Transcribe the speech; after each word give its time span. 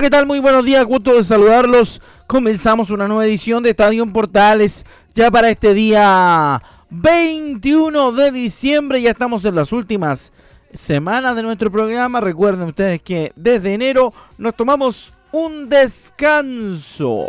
¿Qué 0.00 0.08
tal? 0.08 0.24
Muy 0.24 0.38
buenos 0.38 0.64
días, 0.64 0.82
gusto 0.86 1.14
de 1.14 1.22
saludarlos. 1.22 2.00
Comenzamos 2.26 2.90
una 2.90 3.06
nueva 3.06 3.26
edición 3.26 3.62
de 3.62 3.70
Estadio 3.70 4.10
Portales 4.10 4.86
ya 5.14 5.30
para 5.30 5.50
este 5.50 5.74
día 5.74 6.62
21 6.88 8.12
de 8.12 8.30
diciembre. 8.30 9.02
Ya 9.02 9.10
estamos 9.10 9.44
en 9.44 9.56
las 9.56 9.72
últimas 9.72 10.32
semanas 10.72 11.36
de 11.36 11.42
nuestro 11.42 11.70
programa. 11.70 12.18
Recuerden 12.20 12.68
ustedes 12.68 13.02
que 13.02 13.32
desde 13.36 13.74
enero 13.74 14.14
nos 14.38 14.54
tomamos 14.54 15.12
un 15.32 15.68
descanso. 15.68 17.26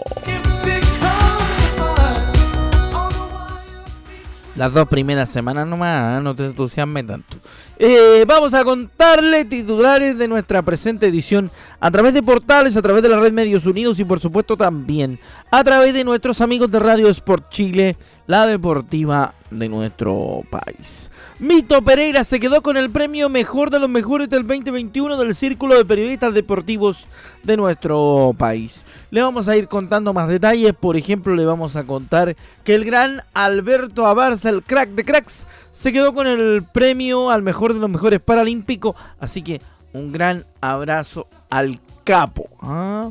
Las 4.56 4.74
dos 4.74 4.88
primeras 4.90 5.30
semanas 5.30 5.66
nomás, 5.66 6.20
¿eh? 6.20 6.22
no 6.22 6.36
te 6.36 6.46
entusiasmes 6.46 7.08
tanto. 7.08 7.38
Eh, 7.80 8.26
vamos 8.28 8.54
a 8.54 8.66
contarle 8.66 9.46
titulares 9.46 10.18
de 10.18 10.28
nuestra 10.28 10.62
presente 10.62 11.08
edición 11.08 11.50
a 11.80 11.90
través 11.90 12.14
de 12.14 12.22
portales, 12.22 12.76
a 12.76 12.82
través 12.82 13.02
de 13.02 13.08
la 13.08 13.20
red 13.20 13.32
Medios 13.32 13.66
Unidos 13.66 13.98
y 14.00 14.04
por 14.04 14.20
supuesto 14.20 14.58
también 14.58 15.20
a 15.50 15.64
través 15.64 15.94
de 15.94 16.04
nuestros 16.04 16.42
amigos 16.42 16.70
de 16.70 16.80
Radio 16.80 17.08
Sport 17.08 17.50
Chile, 17.50 17.96
la 18.32 18.48
deportiva 18.48 19.34
de 19.50 19.68
nuestro 19.68 20.44
país. 20.50 21.12
Mito 21.40 21.82
Pereira 21.82 22.24
se 22.24 22.40
quedó 22.40 22.62
con 22.62 22.78
el 22.78 22.90
premio 22.90 23.28
Mejor 23.28 23.72
de 23.72 23.78
los 23.78 23.90
Mejores 23.90 24.30
del 24.30 24.48
2021 24.48 25.18
del 25.18 25.36
Círculo 25.36 25.76
de 25.76 25.84
Periodistas 25.84 26.34
Deportivos 26.34 27.08
de 27.44 27.58
nuestro 27.58 28.34
país. 28.38 28.86
Le 29.10 29.22
vamos 29.22 29.50
a 29.50 29.58
ir 29.58 29.68
contando 29.68 30.14
más 30.14 30.30
detalles, 30.30 30.74
por 30.74 30.96
ejemplo 30.96 31.36
le 31.36 31.44
vamos 31.44 31.76
a 31.76 31.84
contar 31.84 32.38
que 32.64 32.74
el 32.74 32.86
gran 32.86 33.22
Alberto 33.34 34.06
Abarza, 34.06 34.48
el 34.48 34.64
crack 34.64 34.92
de 34.92 35.04
cracks, 35.04 35.46
se 35.74 35.92
quedó 35.92 36.14
con 36.14 36.26
el 36.26 36.64
premio 36.64 37.32
al 37.32 37.42
Mejor 37.42 37.74
de 37.74 37.82
los 37.82 37.90
Mejores 37.90 38.22
Paralímpicos, 38.22 38.96
así 39.20 39.42
que 39.42 39.60
un 39.92 40.14
gran 40.14 40.46
abrazo 40.62 41.28
al 41.50 41.82
capo. 42.06 42.48
¿ah? 42.62 43.10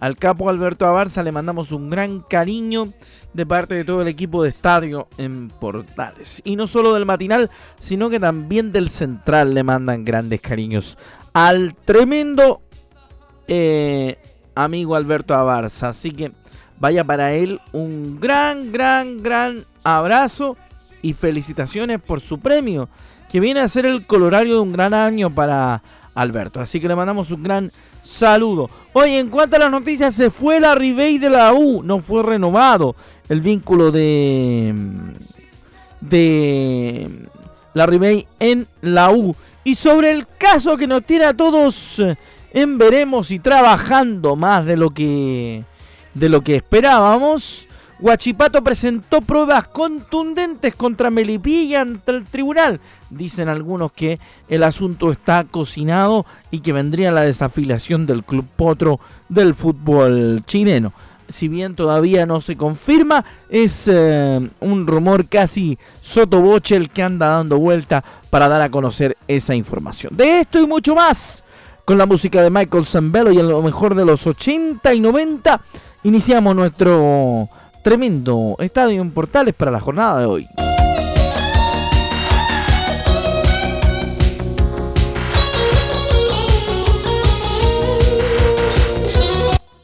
Al 0.00 0.16
capo 0.16 0.48
Alberto 0.48 0.86
Abarza 0.86 1.22
le 1.22 1.30
mandamos 1.30 1.72
un 1.72 1.90
gran 1.90 2.20
cariño 2.20 2.88
de 3.34 3.46
parte 3.46 3.74
de 3.74 3.84
todo 3.84 4.00
el 4.00 4.08
equipo 4.08 4.42
de 4.42 4.48
estadio 4.48 5.08
en 5.18 5.48
Portales. 5.48 6.40
Y 6.44 6.56
no 6.56 6.66
solo 6.66 6.94
del 6.94 7.04
matinal, 7.04 7.50
sino 7.78 8.08
que 8.08 8.18
también 8.18 8.72
del 8.72 8.88
central 8.88 9.52
le 9.52 9.62
mandan 9.62 10.04
grandes 10.04 10.40
cariños 10.40 10.96
al 11.34 11.74
tremendo 11.74 12.62
eh, 13.46 14.18
amigo 14.54 14.96
Alberto 14.96 15.34
Abarza. 15.34 15.90
Así 15.90 16.12
que 16.12 16.32
vaya 16.78 17.04
para 17.04 17.32
él 17.34 17.60
un 17.72 18.18
gran, 18.18 18.72
gran, 18.72 19.22
gran 19.22 19.64
abrazo 19.84 20.56
y 21.02 21.12
felicitaciones 21.12 22.00
por 22.00 22.20
su 22.20 22.38
premio, 22.38 22.88
que 23.30 23.40
viene 23.40 23.60
a 23.60 23.68
ser 23.68 23.86
el 23.86 24.06
colorario 24.06 24.54
de 24.54 24.60
un 24.60 24.72
gran 24.72 24.94
año 24.94 25.34
para 25.34 25.82
Alberto. 26.14 26.60
Así 26.60 26.80
que 26.80 26.88
le 26.88 26.96
mandamos 26.96 27.30
un 27.30 27.42
gran 27.42 27.70
saludo. 28.02 28.68
Oye, 28.92 29.18
en 29.18 29.28
cuanto 29.28 29.56
a 29.56 29.60
las 29.60 29.70
noticias, 29.70 30.14
se 30.14 30.30
fue 30.30 30.60
la 30.60 30.74
Ribey 30.74 31.18
de 31.18 31.30
la 31.30 31.52
U, 31.52 31.82
no 31.82 32.00
fue 32.00 32.22
renovado 32.22 32.96
el 33.28 33.40
vínculo 33.40 33.90
de 33.90 34.74
de 36.00 37.08
la 37.74 37.86
Ribey 37.86 38.26
en 38.38 38.66
la 38.80 39.10
U. 39.10 39.34
Y 39.64 39.74
sobre 39.74 40.10
el 40.10 40.26
caso 40.38 40.76
que 40.76 40.86
nos 40.86 41.04
tiene 41.04 41.26
a 41.26 41.36
todos 41.36 42.02
en 42.52 42.78
veremos 42.78 43.30
y 43.30 43.38
trabajando 43.38 44.36
más 44.36 44.66
de 44.66 44.76
lo 44.76 44.90
que 44.90 45.64
de 46.14 46.28
lo 46.28 46.40
que 46.42 46.56
esperábamos. 46.56 47.66
Guachipato 48.00 48.62
presentó 48.62 49.20
pruebas 49.20 49.68
contundentes 49.68 50.74
contra 50.74 51.10
Melipilla 51.10 51.82
ante 51.82 52.12
el 52.12 52.24
tribunal. 52.24 52.80
Dicen 53.10 53.48
algunos 53.50 53.92
que 53.92 54.18
el 54.48 54.62
asunto 54.62 55.12
está 55.12 55.44
cocinado 55.44 56.24
y 56.50 56.60
que 56.60 56.72
vendría 56.72 57.12
la 57.12 57.22
desafiliación 57.22 58.06
del 58.06 58.24
club 58.24 58.46
potro 58.56 59.00
del 59.28 59.54
fútbol 59.54 60.42
chileno. 60.46 60.94
Si 61.28 61.48
bien 61.48 61.74
todavía 61.74 62.24
no 62.24 62.40
se 62.40 62.56
confirma, 62.56 63.24
es 63.50 63.84
eh, 63.86 64.40
un 64.60 64.86
rumor 64.86 65.28
casi 65.28 65.78
sotoboche 66.00 66.76
el 66.76 66.88
que 66.88 67.02
anda 67.02 67.28
dando 67.28 67.58
vuelta 67.58 68.02
para 68.30 68.48
dar 68.48 68.62
a 68.62 68.70
conocer 68.70 69.16
esa 69.28 69.54
información. 69.54 70.16
De 70.16 70.40
esto 70.40 70.58
y 70.58 70.66
mucho 70.66 70.94
más, 70.94 71.44
con 71.84 71.98
la 71.98 72.06
música 72.06 72.42
de 72.42 72.50
Michael 72.50 72.86
Zambello 72.86 73.30
y 73.30 73.38
a 73.38 73.42
lo 73.42 73.62
mejor 73.62 73.94
de 73.94 74.06
los 74.06 74.26
80 74.26 74.94
y 74.94 75.00
90, 75.00 75.60
iniciamos 76.02 76.56
nuestro 76.56 77.48
tremendo 77.82 78.56
estadio 78.58 79.00
en 79.00 79.10
Portales 79.10 79.54
para 79.54 79.70
la 79.70 79.80
jornada 79.80 80.20
de 80.20 80.26
hoy. 80.26 80.48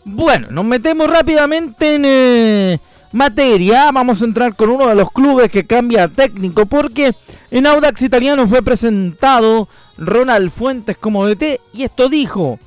Bueno, 0.04 0.48
nos 0.50 0.64
metemos 0.64 1.08
rápidamente 1.08 1.94
en 1.94 2.02
eh, 2.04 2.78
materia. 3.12 3.92
Vamos 3.92 4.20
a 4.20 4.24
entrar 4.24 4.56
con 4.56 4.70
uno 4.70 4.88
de 4.88 4.94
los 4.94 5.12
clubes 5.12 5.50
que 5.50 5.66
cambia 5.66 6.08
técnico 6.08 6.66
porque 6.66 7.14
en 7.50 7.66
Audax 7.66 8.02
Italiano 8.02 8.48
fue 8.48 8.62
presentado 8.62 9.68
Ronald 9.98 10.50
Fuentes 10.50 10.96
como 10.96 11.26
DT 11.26 11.60
y 11.72 11.84
esto 11.84 12.08
dijo 12.08 12.58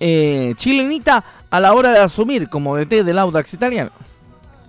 eh, 0.00 0.54
Chilenita 0.56 1.24
a 1.50 1.60
la 1.60 1.74
hora 1.74 1.92
de 1.92 2.00
asumir 2.00 2.48
como 2.48 2.76
DT 2.76 3.04
del 3.04 3.18
Audax 3.18 3.54
Italiano. 3.54 3.92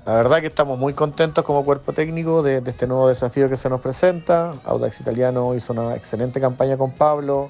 La 0.05 0.13
verdad 0.13 0.39
que 0.39 0.45
estamos 0.47 0.77
muy 0.77 0.93
contentos 0.93 1.43
como 1.43 1.63
cuerpo 1.63 1.91
técnico 1.91 2.43
de, 2.43 2.61
este 2.63 2.85
nuevo 2.85 3.07
desafío 3.07 3.49
que 3.49 3.57
se 3.57 3.69
nos 3.69 3.81
presenta. 3.81 4.53
Audax 4.63 5.01
Italiano 5.01 5.55
hizo 5.55 5.73
una 5.73 5.95
excelente 5.95 6.39
campaña 6.39 6.77
con 6.77 6.91
Pablo, 6.91 7.49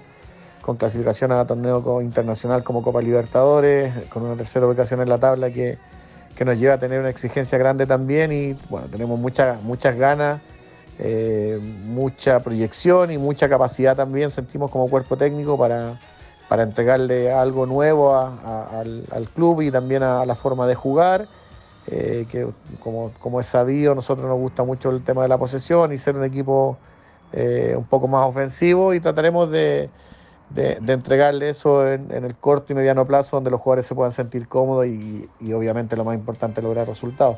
con 0.62 0.78
clasificación 0.78 1.34
a 1.34 1.46
torneo 1.46 2.02
internacional 2.02 2.64
como 2.64 2.82
Copa 2.82 3.02
Libertadores, 3.02 4.06
con 4.06 4.24
una 4.24 4.38
tercera 4.38 4.66
ubicación 4.68 5.02
en 5.02 5.10
la 5.10 5.18
tabla 5.18 5.52
que, 5.52 5.78
nos 6.46 6.58
lleva 6.58 6.76
a 6.76 6.80
tener 6.80 7.02
una 7.02 7.10
exigencia 7.10 7.58
grande 7.58 7.86
también 7.86 8.32
y 8.32 8.54
bueno, 8.70 8.88
tenemos 8.88 9.20
muchas 9.20 9.62
muchas 9.62 9.98
ganas, 9.98 10.40
eh, 11.00 11.60
mucha 11.86 12.40
proyección 12.40 13.12
y 13.12 13.18
mucha 13.18 13.50
capacidad 13.50 13.98
también 13.98 14.30
sentimos 14.30 14.72
como 14.72 14.90
cuerpo 14.90 15.18
técnico 15.18 15.58
para, 15.58 16.00
para 16.48 16.64
entregarle 16.64 17.34
algo 17.34 17.66
nuevo 17.66 18.18
al, 18.18 19.28
club 19.34 19.62
y 19.62 19.72
también 19.72 20.04
a 20.04 20.26
la 20.26 20.36
forma 20.36 20.68
de 20.68 20.76
jugar 20.76 21.28
eh, 21.88 22.26
que 22.32 22.48
como, 22.80 23.12
como, 23.20 23.40
es 23.40 23.46
sabido, 23.46 23.94
nosotros 23.94 24.28
nos 24.28 24.40
gusta 24.40 24.64
mucho 24.64 24.90
el 24.90 25.04
tema 25.04 25.22
de 25.22 25.28
la 25.28 25.38
posesión 25.38 25.94
y 25.94 25.98
ser 25.98 26.16
un 26.16 26.24
equipo 26.24 26.78
eh, 27.34 27.76
un 27.78 27.84
poco 27.84 28.08
más 28.08 28.28
ofensivo 28.28 28.94
y 28.94 29.00
trataremos 29.00 29.52
de, 29.52 29.90
entregarle 30.56 31.50
eso 31.50 31.92
en, 31.92 32.10
el 32.12 32.36
corto 32.36 32.72
y 32.72 32.76
mediano 32.76 33.06
plazo 33.06 33.38
donde 33.38 33.52
los 33.52 33.60
jugadores 33.60 33.86
se 33.86 33.94
puedan 33.94 34.12
sentir 34.12 34.48
cómodos 34.48 34.88
y, 34.88 35.28
obviamente 35.54 35.96
lo 35.96 36.06
más 36.06 36.16
importante 36.16 36.62
lograr 36.62 36.88
resultados. 36.88 37.38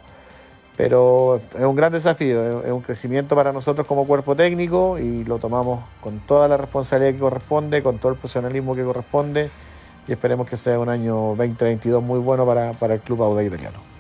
Pero 0.78 1.42
es 1.58 1.66
un 1.66 1.76
gran 1.76 1.92
desafío, 1.92 2.64
es 2.64 2.72
un 2.72 2.82
crecimiento 2.82 3.36
para 3.36 3.52
nosotros 3.52 3.88
como 3.88 4.06
cuerpo 4.06 4.36
técnico 4.36 5.00
y 5.00 5.24
lo 5.24 5.40
tomamos 5.40 5.80
con 6.02 6.20
toda 6.20 6.48
la 6.48 6.58
responsabilidad 6.58 7.14
que 7.14 7.20
corresponde, 7.20 7.82
con 7.82 7.98
todo 7.98 8.12
el 8.12 8.20
profesionalismo 8.20 8.76
que 8.76 8.84
corresponde 8.84 9.50
y 10.08 10.12
esperemos 10.12 10.48
que 10.48 10.58
sea 10.58 10.80
un 10.80 10.90
año 10.90 11.36
2022 11.36 12.04
muy 12.04 12.20
bueno 12.20 12.46
para, 12.46 12.74
para 12.74 12.94
el 12.94 13.00
Club 13.02 13.24
Auda 13.24 13.44
Italiano. 13.44 13.97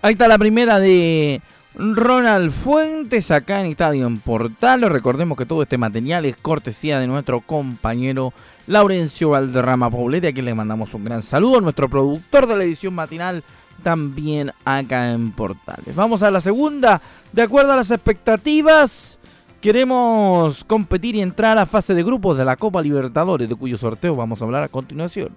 Ahí 0.00 0.12
está 0.12 0.28
la 0.28 0.38
primera 0.38 0.78
de 0.78 1.42
Ronald 1.74 2.52
Fuentes 2.52 3.32
acá 3.32 3.60
en 3.60 3.66
Estadio 3.66 4.06
en 4.06 4.20
Portal. 4.20 4.82
Recordemos 4.82 5.36
que 5.36 5.44
todo 5.44 5.62
este 5.62 5.76
material 5.76 6.24
es 6.24 6.36
cortesía 6.36 7.00
de 7.00 7.08
nuestro 7.08 7.40
compañero 7.40 8.32
Laurencio 8.68 9.30
Valderrama 9.30 9.90
Poblete, 9.90 10.28
a 10.28 10.32
quien 10.32 10.44
le 10.44 10.54
mandamos 10.54 10.94
un 10.94 11.04
gran 11.04 11.24
saludo. 11.24 11.60
Nuestro 11.60 11.88
productor 11.88 12.46
de 12.46 12.56
la 12.56 12.62
edición 12.62 12.94
matinal 12.94 13.42
también 13.82 14.52
acá 14.64 15.10
en 15.10 15.32
Portales. 15.32 15.96
Vamos 15.96 16.22
a 16.22 16.30
la 16.30 16.40
segunda. 16.40 17.02
De 17.32 17.42
acuerdo 17.42 17.72
a 17.72 17.76
las 17.76 17.90
expectativas, 17.90 19.18
queremos 19.60 20.62
competir 20.62 21.16
y 21.16 21.22
entrar 21.22 21.58
a 21.58 21.66
fase 21.66 21.92
de 21.92 22.04
grupos 22.04 22.38
de 22.38 22.44
la 22.44 22.54
Copa 22.54 22.80
Libertadores, 22.80 23.48
de 23.48 23.56
cuyo 23.56 23.76
sorteo 23.76 24.14
vamos 24.14 24.40
a 24.40 24.44
hablar 24.44 24.62
a 24.62 24.68
continuación. 24.68 25.30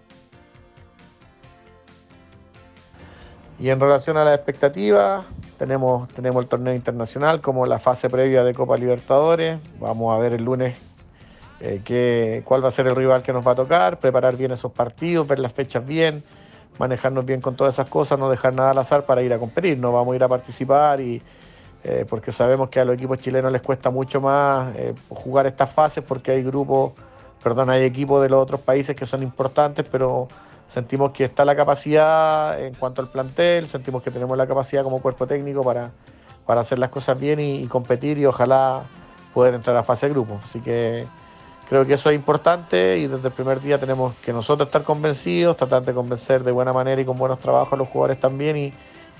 Y 3.62 3.70
en 3.70 3.80
relación 3.80 4.18
a 4.18 4.26
la 4.26 4.34
expectativa, 4.34 5.24
tenemos, 5.60 6.10
tenemos 6.10 6.42
el 6.42 6.50
torneo 6.50 6.74
internacional 6.74 7.42
como 7.42 7.68
la 7.68 7.78
fase 7.78 8.10
previa 8.10 8.44
de 8.44 8.56
Copa 8.56 8.76
Libertadores. 8.76 9.62
Vamos 9.80 10.16
a 10.16 10.18
ver 10.18 10.34
el 10.34 10.44
lunes 10.44 10.76
eh, 11.60 12.42
cuál 12.44 12.64
va 12.64 12.70
a 12.70 12.72
ser 12.72 12.88
el 12.88 12.96
rival 12.96 13.22
que 13.22 13.32
nos 13.32 13.46
va 13.46 13.52
a 13.52 13.56
tocar, 13.56 14.00
preparar 14.00 14.36
bien 14.36 14.52
esos 14.52 14.72
partidos, 14.72 15.28
ver 15.28 15.38
las 15.38 15.54
fechas 15.54 15.86
bien, 15.86 16.24
manejarnos 16.80 17.24
bien 17.24 17.40
con 17.40 17.56
todas 17.56 17.76
esas 17.76 17.88
cosas, 17.88 18.18
no 18.18 18.32
dejar 18.32 18.56
nada 18.56 18.72
al 18.72 18.80
azar 18.80 19.06
para 19.06 19.22
ir 19.22 19.32
a 19.32 19.38
competir. 19.38 19.78
No 19.78 19.92
vamos 19.92 20.14
a 20.14 20.16
ir 20.16 20.24
a 20.24 20.28
participar 20.28 21.00
y 21.00 21.22
eh, 21.84 22.04
porque 22.10 22.32
sabemos 22.32 22.70
que 22.70 22.80
a 22.80 22.86
los 22.86 22.96
equipos 22.96 23.20
chilenos 23.20 23.52
les 23.52 23.62
cuesta 23.62 23.92
mucho 23.92 24.20
más 24.22 24.76
eh, 24.76 24.96
jugar 25.08 25.46
estas 25.46 25.72
fases 25.72 26.04
porque 26.04 26.32
hay 26.32 26.42
grupos, 26.42 26.94
perdón, 27.44 27.70
hay 27.70 27.84
equipos 27.84 28.24
de 28.24 28.30
los 28.30 28.42
otros 28.42 28.62
países 28.62 28.96
que 28.96 29.06
son 29.06 29.22
importantes, 29.22 29.86
pero 29.92 30.28
sentimos 30.74 31.12
que 31.12 31.26
está 31.26 31.46
la 31.46 31.56
capacidad 31.56 32.60
en 32.60 32.74
cuanto 32.76 33.02
al 33.02 33.10
plantel, 33.10 33.68
sentimos 33.68 34.02
que 34.02 34.12
tenemos 34.12 34.38
la 34.38 34.48
capacidad 34.48 34.84
como 34.84 35.02
cuerpo 35.02 35.28
técnico 35.28 35.64
para, 35.64 35.92
para 36.46 36.62
hacer 36.62 36.80
las 36.80 36.90
cosas 36.90 37.20
bien 37.20 37.40
y, 37.40 37.68
competir 37.68 38.18
y 38.18 38.26
ojalá 38.26 38.84
poder 39.34 39.54
entrar 39.54 39.76
a 39.76 39.84
fase 39.84 40.08
de 40.08 40.14
grupo. 40.14 40.40
Así 40.44 40.62
que 40.62 41.06
creo 41.70 41.86
que 41.86 41.94
eso 41.94 42.10
es 42.10 42.16
importante 42.16 42.98
y 42.98 43.08
desde 43.08 43.28
el 43.28 43.34
primer 43.34 43.62
día 43.62 43.78
tenemos 43.80 44.16
que 44.24 44.32
nosotros 44.32 44.68
estar 44.68 44.84
convencidos, 44.84 45.58
tratar 45.58 45.84
de 45.84 45.94
convencer 45.94 46.44
de 46.44 46.52
buena 46.52 46.74
manera 46.74 47.02
y 47.02 47.06
con 47.06 47.18
buenos 47.18 47.40
trabajos 47.40 47.74
a 47.74 47.76
los 47.76 47.88
jugadores 47.88 48.20
también 48.20 48.58
y, 48.58 48.74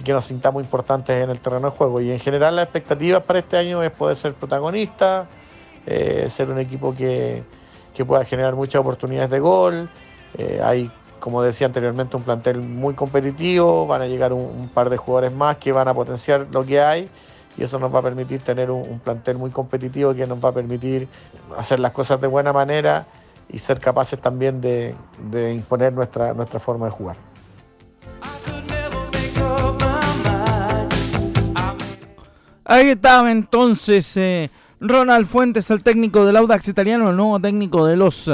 que 0.06 0.14
nos 0.14 0.26
sintamos 0.26 0.64
importantes 0.64 1.24
en 1.24 1.30
el 1.30 1.40
terreno 1.40 1.70
de 1.70 1.78
juego. 1.78 2.02
Y 2.02 2.10
en 2.10 2.20
general 2.20 2.56
las 2.56 2.64
expectativas 2.64 3.22
para 3.22 3.38
este 3.38 3.56
año 3.56 3.84
es 3.84 3.92
poder 3.92 4.18
ser 4.18 4.34
protagonista, 4.34 5.28
eh, 5.86 6.28
ser 6.28 6.50
un 6.50 6.58
equipo 6.58 6.96
que, 6.96 7.44
pueda 8.08 8.26
generar 8.26 8.56
muchas 8.56 8.82
oportunidades 8.82 9.30
de 9.30 9.40
gol. 9.40 9.88
Eh, 10.36 10.60
hay 10.64 10.92
como 11.22 11.44
decía 11.44 11.68
anteriormente, 11.68 12.18
un 12.18 12.24
plantel 12.24 12.58
muy 12.58 12.96
competitivo, 12.96 13.86
van 13.86 14.02
a 14.02 14.08
llegar 14.08 14.34
un, 14.34 14.70
par 14.74 14.90
de 14.90 14.98
jugadores 14.98 15.32
más 15.32 15.58
que 15.58 15.72
van 15.72 15.88
a 15.88 15.94
potenciar 15.94 16.48
lo 16.52 16.66
que 16.66 16.82
hay 16.82 17.08
y 17.58 17.64
eso 17.64 17.78
nos 17.78 17.94
va 17.94 18.00
a 18.00 18.02
permitir 18.02 18.42
tener 18.42 18.72
un, 18.72 19.00
plantel 19.00 19.38
muy 19.38 19.52
competitivo 19.52 20.16
que 20.16 20.26
nos 20.26 20.44
va 20.44 20.50
a 20.50 20.52
permitir 20.52 21.08
hacer 21.58 21.80
las 21.80 21.92
cosas 21.92 22.20
de 22.20 22.28
buena 22.28 22.52
manera 22.52 23.06
y 23.50 23.60
ser 23.60 23.80
capaces 23.80 24.20
también 24.20 24.62
de, 24.62 24.96
imponer 25.54 25.94
nuestra, 25.94 26.34
nuestra 26.34 26.60
forma 26.60 26.88
de 26.88 26.92
jugar. 26.92 27.18
Ahí 32.66 32.90
estaba 32.90 33.32
entonces 33.32 34.18
eh, 34.18 34.50
Ronald 34.80 35.28
Fuentes, 35.28 35.70
el 35.70 35.84
técnico 35.84 36.26
del 36.26 36.38
Audax 36.38 36.68
italiano, 36.68 37.12
el 37.12 37.16
nuevo 37.16 37.40
técnico 37.40 37.86
de 37.86 37.96
los 37.96 38.28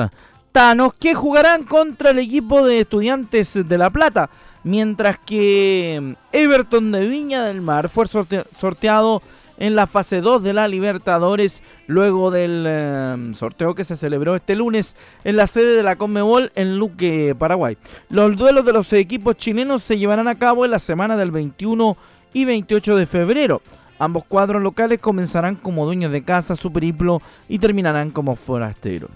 que 0.99 1.13
jugarán 1.13 1.65
contra 1.65 2.09
el 2.09 2.17
equipo 2.17 2.65
de 2.65 2.79
estudiantes 2.79 3.53
de 3.53 3.77
La 3.77 3.91
Plata. 3.91 4.31
Mientras 4.63 5.19
que 5.19 6.15
Everton 6.31 6.91
de 6.91 7.07
Viña 7.07 7.45
del 7.45 7.61
Mar 7.61 7.89
fue 7.89 8.07
sorteado 8.07 9.21
en 9.59 9.75
la 9.75 9.85
fase 9.85 10.19
2 10.19 10.41
de 10.41 10.53
la 10.53 10.67
Libertadores 10.67 11.61
luego 11.85 12.31
del 12.31 12.65
em, 12.65 13.35
sorteo 13.35 13.75
que 13.75 13.83
se 13.83 13.95
celebró 13.95 14.35
este 14.35 14.55
lunes 14.55 14.95
en 15.23 15.37
la 15.37 15.45
sede 15.45 15.75
de 15.75 15.83
la 15.83 15.95
Conmebol 15.95 16.51
en 16.55 16.79
Luque, 16.79 17.35
Paraguay. 17.37 17.77
Los 18.09 18.35
duelos 18.35 18.65
de 18.65 18.73
los 18.73 18.91
equipos 18.93 19.37
chilenos 19.37 19.83
se 19.83 19.99
llevarán 19.99 20.27
a 20.27 20.39
cabo 20.39 20.65
en 20.65 20.71
la 20.71 20.79
semana 20.79 21.17
del 21.17 21.29
21 21.29 21.95
y 22.33 22.45
28 22.45 22.95
de 22.95 23.05
febrero. 23.05 23.61
Ambos 23.99 24.25
cuadros 24.25 24.63
locales 24.63 24.97
comenzarán 24.97 25.55
como 25.55 25.85
dueños 25.85 26.11
de 26.11 26.23
casa 26.23 26.55
su 26.55 26.73
periplo 26.73 27.21
y 27.47 27.59
terminarán 27.59 28.09
como 28.09 28.35
forasteros. 28.35 29.11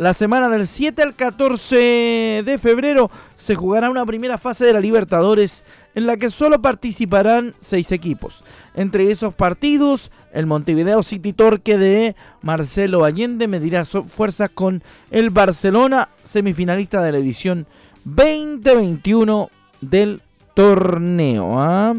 La 0.00 0.14
semana 0.14 0.48
del 0.48 0.66
7 0.66 1.02
al 1.02 1.14
14 1.14 2.42
de 2.46 2.58
febrero 2.58 3.10
se 3.36 3.54
jugará 3.54 3.90
una 3.90 4.06
primera 4.06 4.38
fase 4.38 4.64
de 4.64 4.72
la 4.72 4.80
Libertadores 4.80 5.62
en 5.94 6.06
la 6.06 6.16
que 6.16 6.30
solo 6.30 6.62
participarán 6.62 7.54
seis 7.58 7.92
equipos. 7.92 8.42
Entre 8.72 9.10
esos 9.10 9.34
partidos, 9.34 10.10
el 10.32 10.46
Montevideo 10.46 11.02
City 11.02 11.34
Torque 11.34 11.76
de 11.76 12.16
Marcelo 12.40 13.04
Allende 13.04 13.46
medirá 13.46 13.84
fuerzas 13.84 14.48
con 14.48 14.82
el 15.10 15.28
Barcelona, 15.28 16.08
semifinalista 16.24 17.02
de 17.02 17.12
la 17.12 17.18
edición 17.18 17.66
2021 18.04 19.50
del 19.82 20.22
torneo. 20.54 21.60
¿ah? 21.60 21.94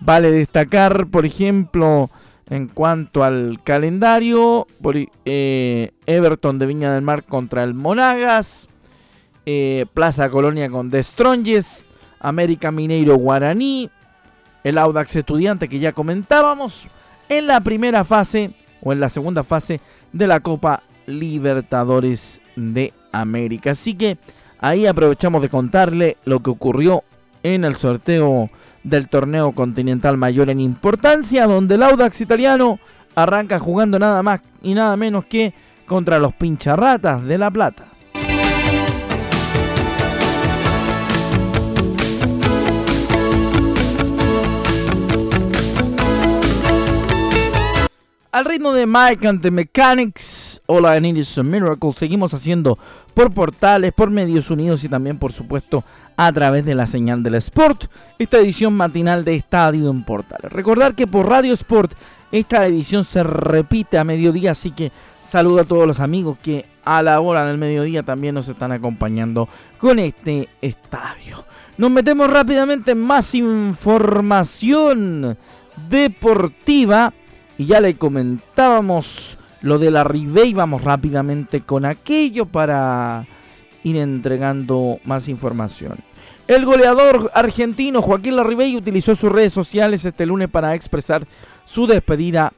Vale 0.00 0.30
destacar, 0.30 1.08
por 1.08 1.26
ejemplo, 1.26 2.08
en 2.48 2.68
cuanto 2.68 3.24
al 3.24 3.60
calendario, 3.62 4.66
eh, 5.24 5.90
Everton 6.06 6.58
de 6.58 6.66
Viña 6.66 6.94
del 6.94 7.02
Mar 7.02 7.24
contra 7.24 7.64
el 7.64 7.74
Monagas, 7.74 8.68
eh, 9.46 9.86
Plaza 9.94 10.30
Colonia 10.30 10.68
con 10.70 10.90
The 10.90 11.02
América 12.20 12.70
Mineiro 12.70 13.16
Guaraní, 13.16 13.90
el 14.64 14.78
Audax 14.78 15.16
Estudiante 15.16 15.68
que 15.68 15.78
ya 15.78 15.92
comentábamos, 15.92 16.88
en 17.28 17.46
la 17.46 17.60
primera 17.60 18.04
fase 18.04 18.52
o 18.82 18.92
en 18.92 19.00
la 19.00 19.08
segunda 19.08 19.42
fase 19.42 19.80
de 20.12 20.26
la 20.26 20.40
Copa 20.40 20.82
Libertadores 21.06 22.40
de 22.54 22.92
América. 23.12 23.72
Así 23.72 23.94
que 23.94 24.18
ahí 24.58 24.86
aprovechamos 24.86 25.42
de 25.42 25.48
contarle 25.48 26.16
lo 26.24 26.40
que 26.40 26.50
ocurrió 26.50 27.02
en 27.42 27.64
el 27.64 27.76
sorteo 27.76 28.50
del 28.86 29.08
torneo 29.08 29.50
continental 29.50 30.16
mayor 30.16 30.48
en 30.48 30.60
importancia, 30.60 31.46
donde 31.46 31.74
el 31.74 31.82
Audax 31.82 32.20
italiano 32.20 32.78
arranca 33.16 33.58
jugando 33.58 33.98
nada 33.98 34.22
más 34.22 34.40
y 34.62 34.74
nada 34.74 34.96
menos 34.96 35.24
que 35.24 35.52
contra 35.86 36.20
los 36.20 36.32
pincharratas 36.34 37.24
de 37.24 37.36
La 37.36 37.50
Plata. 37.50 37.84
Al 48.30 48.44
ritmo 48.44 48.72
de 48.72 48.86
Mike 48.86 49.26
and 49.26 49.40
the 49.40 49.50
Mechanics, 49.50 50.60
Hola, 50.66 50.96
I 50.96 51.00
Need 51.00 51.24
a 51.36 51.42
Miracle, 51.42 51.92
seguimos 51.92 52.34
haciendo 52.34 52.78
por 53.16 53.32
portales, 53.32 53.94
por 53.94 54.10
medios 54.10 54.50
unidos 54.50 54.84
y 54.84 54.90
también, 54.90 55.16
por 55.16 55.32
supuesto, 55.32 55.82
a 56.18 56.30
través 56.34 56.66
de 56.66 56.74
la 56.74 56.86
señal 56.86 57.22
del 57.22 57.36
Sport, 57.36 57.86
esta 58.18 58.36
edición 58.36 58.74
matinal 58.74 59.24
de 59.24 59.34
Estadio 59.34 59.88
en 59.88 60.02
Portales. 60.02 60.52
Recordar 60.52 60.94
que 60.94 61.06
por 61.06 61.26
Radio 61.26 61.54
Sport 61.54 61.92
esta 62.30 62.66
edición 62.66 63.04
se 63.04 63.22
repite 63.22 63.96
a 63.96 64.04
mediodía, 64.04 64.50
así 64.50 64.70
que 64.70 64.92
saludo 65.24 65.62
a 65.62 65.64
todos 65.64 65.86
los 65.86 66.00
amigos 66.00 66.36
que 66.42 66.66
a 66.84 67.02
la 67.02 67.18
hora 67.22 67.46
del 67.46 67.56
mediodía 67.56 68.02
también 68.02 68.34
nos 68.34 68.48
están 68.48 68.72
acompañando 68.72 69.48
con 69.78 69.98
este 69.98 70.50
estadio. 70.60 71.42
Nos 71.78 71.90
metemos 71.90 72.28
rápidamente 72.28 72.90
en 72.90 73.00
más 73.00 73.34
información 73.34 75.38
deportiva 75.88 77.14
y 77.56 77.64
ya 77.64 77.80
le 77.80 77.94
comentábamos 77.94 79.38
lo 79.66 79.78
de 79.78 79.90
la 79.90 80.04
Ribey, 80.04 80.54
vamos 80.54 80.82
rápidamente 80.82 81.60
con 81.60 81.84
aquello 81.84 82.46
para 82.46 83.24
ir 83.82 83.96
entregando 83.96 84.98
más 85.04 85.28
información. 85.28 85.98
El 86.46 86.64
goleador 86.64 87.30
argentino 87.34 88.00
Joaquín 88.00 88.36
Larribey 88.36 88.76
utilizó 88.76 89.16
sus 89.16 89.32
redes 89.32 89.52
sociales 89.52 90.04
este 90.04 90.24
lunes 90.24 90.48
para 90.48 90.74
expresar 90.74 91.26
su 91.66 91.88
despedida 91.88 92.52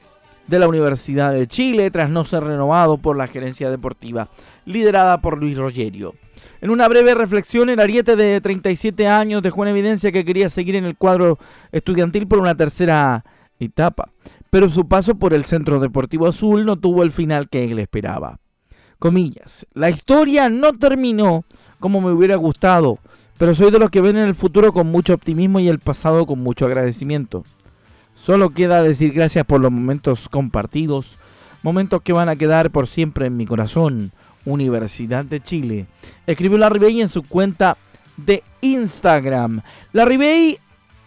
de 0.47 0.59
la 0.59 0.69
Universidad 0.69 1.33
de 1.33 1.47
Chile 1.47 1.91
tras 1.91 2.11
no 2.11 2.25
ser 2.25 2.45
renovado 2.45 2.99
por 2.99 3.17
la 3.17 3.27
gerencia 3.27 3.71
deportiva 3.71 4.29
liderada 4.67 5.21
por 5.23 5.39
Luis 5.39 5.57
Rogerio. 5.57 6.15
En 6.61 6.71
una 6.71 6.89
breve 6.89 7.15
reflexión, 7.15 7.71
el 7.71 7.81
ariete 7.81 8.17
de 8.17 8.41
37 8.41 9.07
años 9.07 9.43
dejó 9.43 9.65
en 9.65 9.71
evidencia 9.71 10.13
que 10.13 10.25
quería 10.25 10.51
seguir 10.51 10.77
en 10.77 10.85
el 10.85 10.97
cuadro 10.97 11.39
estudiantil 11.73 12.27
por 12.27 12.39
una 12.39 12.55
tercera 12.55 13.25
etapa, 13.61 14.11
pero 14.51 14.69
su 14.69 14.89
paso 14.89 15.15
por 15.15 15.35
el 15.35 15.45
Centro 15.45 15.81
Deportivo 15.81 16.27
Azul 16.27 16.65
no 16.65 16.77
tuvo 16.77 17.03
el 17.03 17.13
final 17.13 17.49
que 17.49 17.65
él 17.65 17.79
esperaba 17.79 18.39
comillas. 18.99 19.67
La 19.75 19.91
historia 19.91 20.49
no 20.49 20.73
terminó 20.75 21.45
como 21.81 22.01
me 22.01 22.11
hubiera 22.11 22.37
gustado, 22.37 22.99
pero 23.39 23.55
soy 23.55 23.71
de 23.71 23.79
los 23.79 23.91
que 23.91 24.01
ven 24.01 24.17
en 24.17 24.27
el 24.27 24.35
futuro 24.35 24.73
con 24.73 24.89
mucho 24.89 25.15
optimismo 25.15 25.61
y 25.61 25.69
el 25.69 25.79
pasado 25.79 26.27
con 26.27 26.41
mucho 26.41 26.67
agradecimiento. 26.67 27.45
Solo 28.15 28.51
queda 28.51 28.83
decir 28.83 29.13
gracias 29.13 29.45
por 29.45 29.61
los 29.61 29.71
momentos 29.71 30.29
compartidos, 30.29 31.19
momentos 31.63 32.03
que 32.03 32.13
van 32.13 32.29
a 32.29 32.37
quedar 32.37 32.71
por 32.71 32.89
siempre 32.89 33.27
en 33.27 33.37
mi 33.37 33.47
corazón. 33.47 34.11
Universidad 34.45 35.25
de 35.25 35.41
Chile. 35.41 35.87
Escribió 36.27 36.59
la 36.59 36.71
Ribey 36.71 37.01
en 37.01 37.09
su 37.09 37.23
cuenta 37.23 37.77
de 38.17 38.43
Instagram. 38.63 39.61
La 39.93 40.05
Ribey 40.05 40.59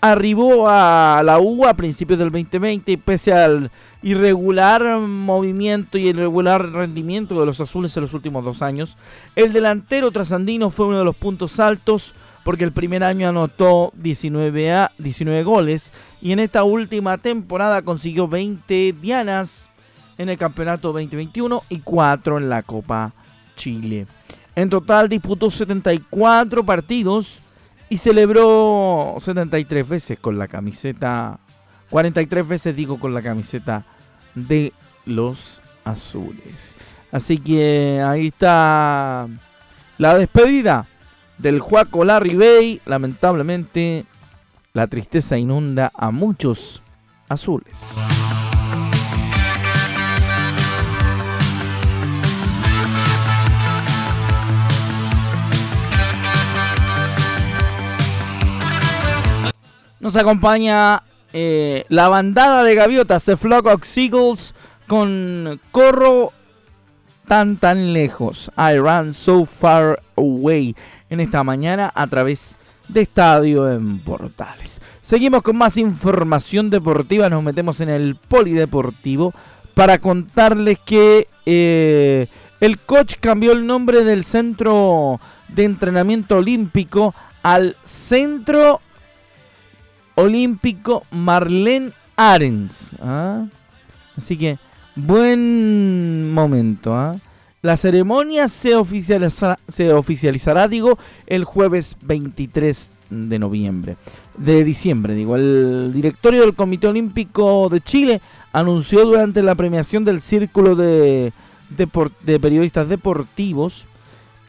arribó 0.01 0.67
a 0.67 1.21
la 1.23 1.39
U 1.39 1.65
a 1.65 1.75
principios 1.75 2.17
del 2.17 2.31
2020 2.31 2.91
y 2.91 2.97
pese 2.97 3.33
al 3.33 3.71
irregular 4.01 4.97
movimiento 4.97 5.99
y 5.99 6.09
el 6.09 6.17
irregular 6.17 6.71
rendimiento 6.71 7.39
de 7.39 7.45
los 7.45 7.61
azules 7.61 7.95
en 7.95 8.03
los 8.03 8.15
últimos 8.15 8.43
dos 8.43 8.63
años, 8.63 8.97
el 9.35 9.53
delantero 9.53 10.09
trasandino 10.11 10.71
fue 10.71 10.87
uno 10.87 10.97
de 10.99 11.05
los 11.05 11.15
puntos 11.15 11.59
altos 11.59 12.15
porque 12.43 12.63
el 12.63 12.71
primer 12.71 13.03
año 13.03 13.29
anotó 13.29 13.93
19, 13.95 14.73
a, 14.73 14.91
19 14.97 15.43
goles 15.43 15.91
y 16.19 16.31
en 16.31 16.39
esta 16.39 16.63
última 16.63 17.19
temporada 17.19 17.83
consiguió 17.83 18.27
20 18.27 18.95
dianas 18.99 19.69
en 20.17 20.29
el 20.29 20.37
Campeonato 20.39 20.89
2021 20.93 21.61
y 21.69 21.79
4 21.79 22.39
en 22.39 22.49
la 22.49 22.63
Copa 22.63 23.13
Chile. 23.55 24.07
En 24.55 24.69
total 24.69 25.09
disputó 25.09 25.51
74 25.51 26.65
partidos 26.65 27.39
y 27.91 27.97
celebró 27.97 29.17
73 29.19 29.89
veces 29.89 30.17
con 30.17 30.39
la 30.39 30.47
camiseta, 30.47 31.39
43 31.89 32.47
veces 32.47 32.73
digo 32.73 32.97
con 32.97 33.13
la 33.13 33.21
camiseta 33.21 33.83
de 34.33 34.71
los 35.03 35.61
azules. 35.83 36.73
Así 37.11 37.37
que 37.37 38.01
ahí 38.01 38.27
está 38.27 39.27
la 39.97 40.17
despedida 40.17 40.87
del 41.37 41.59
Juaco 41.59 42.05
Larry 42.05 42.33
Bay. 42.33 42.81
Lamentablemente 42.85 44.05
la 44.71 44.87
tristeza 44.87 45.37
inunda 45.37 45.91
a 45.93 46.11
muchos 46.11 46.81
azules. 47.27 47.77
Nos 60.11 60.21
acompaña 60.21 61.03
eh, 61.31 61.85
la 61.87 62.09
bandada 62.09 62.65
de 62.65 62.75
gaviotas, 62.75 63.23
The 63.23 63.37
Flock 63.37 63.67
of 63.67 63.85
Seagulls, 63.85 64.53
con 64.85 65.57
Corro 65.71 66.33
tan 67.29 67.55
tan 67.55 67.93
lejos. 67.93 68.51
I 68.57 68.77
ran 68.77 69.13
so 69.13 69.45
far 69.45 70.03
away 70.17 70.75
en 71.09 71.21
esta 71.21 71.45
mañana 71.45 71.93
a 71.95 72.07
través 72.07 72.57
de 72.89 73.03
Estadio 73.03 73.71
en 73.71 73.99
Portales. 73.99 74.81
Seguimos 75.01 75.43
con 75.43 75.55
más 75.55 75.77
información 75.77 76.69
deportiva, 76.69 77.29
nos 77.29 77.41
metemos 77.41 77.79
en 77.79 77.87
el 77.87 78.17
polideportivo 78.17 79.33
para 79.73 79.99
contarles 79.99 80.77
que 80.79 81.29
eh, 81.45 82.27
el 82.59 82.79
coach 82.79 83.15
cambió 83.17 83.53
el 83.53 83.65
nombre 83.65 84.03
del 84.03 84.25
centro 84.25 85.21
de 85.47 85.63
entrenamiento 85.63 86.35
olímpico 86.35 87.15
al 87.43 87.77
Centro 87.85 88.81
Olímpico 90.15 91.03
Marlene 91.11 91.91
Arens. 92.15 92.91
¿ah? 93.01 93.45
Así 94.15 94.37
que 94.37 94.59
buen 94.95 96.31
momento. 96.31 96.95
¿ah? 96.95 97.15
La 97.61 97.77
ceremonia 97.77 98.47
se, 98.47 98.71
se 99.67 99.93
oficializará, 99.93 100.67
digo, 100.67 100.97
el 101.27 101.43
jueves 101.43 101.95
23 102.01 102.93
de 103.11 103.39
noviembre, 103.39 103.97
de 104.37 104.63
diciembre, 104.63 105.13
digo. 105.13 105.35
El 105.35 105.91
directorio 105.93 106.41
del 106.41 106.55
Comité 106.55 106.87
Olímpico 106.87 107.69
de 107.69 107.81
Chile 107.81 108.21
anunció 108.51 109.05
durante 109.05 109.43
la 109.43 109.55
premiación 109.55 110.05
del 110.05 110.21
Círculo 110.21 110.75
de, 110.75 111.33
de, 111.69 112.39
Periodistas 112.39 112.89
Deportivos 112.89 113.85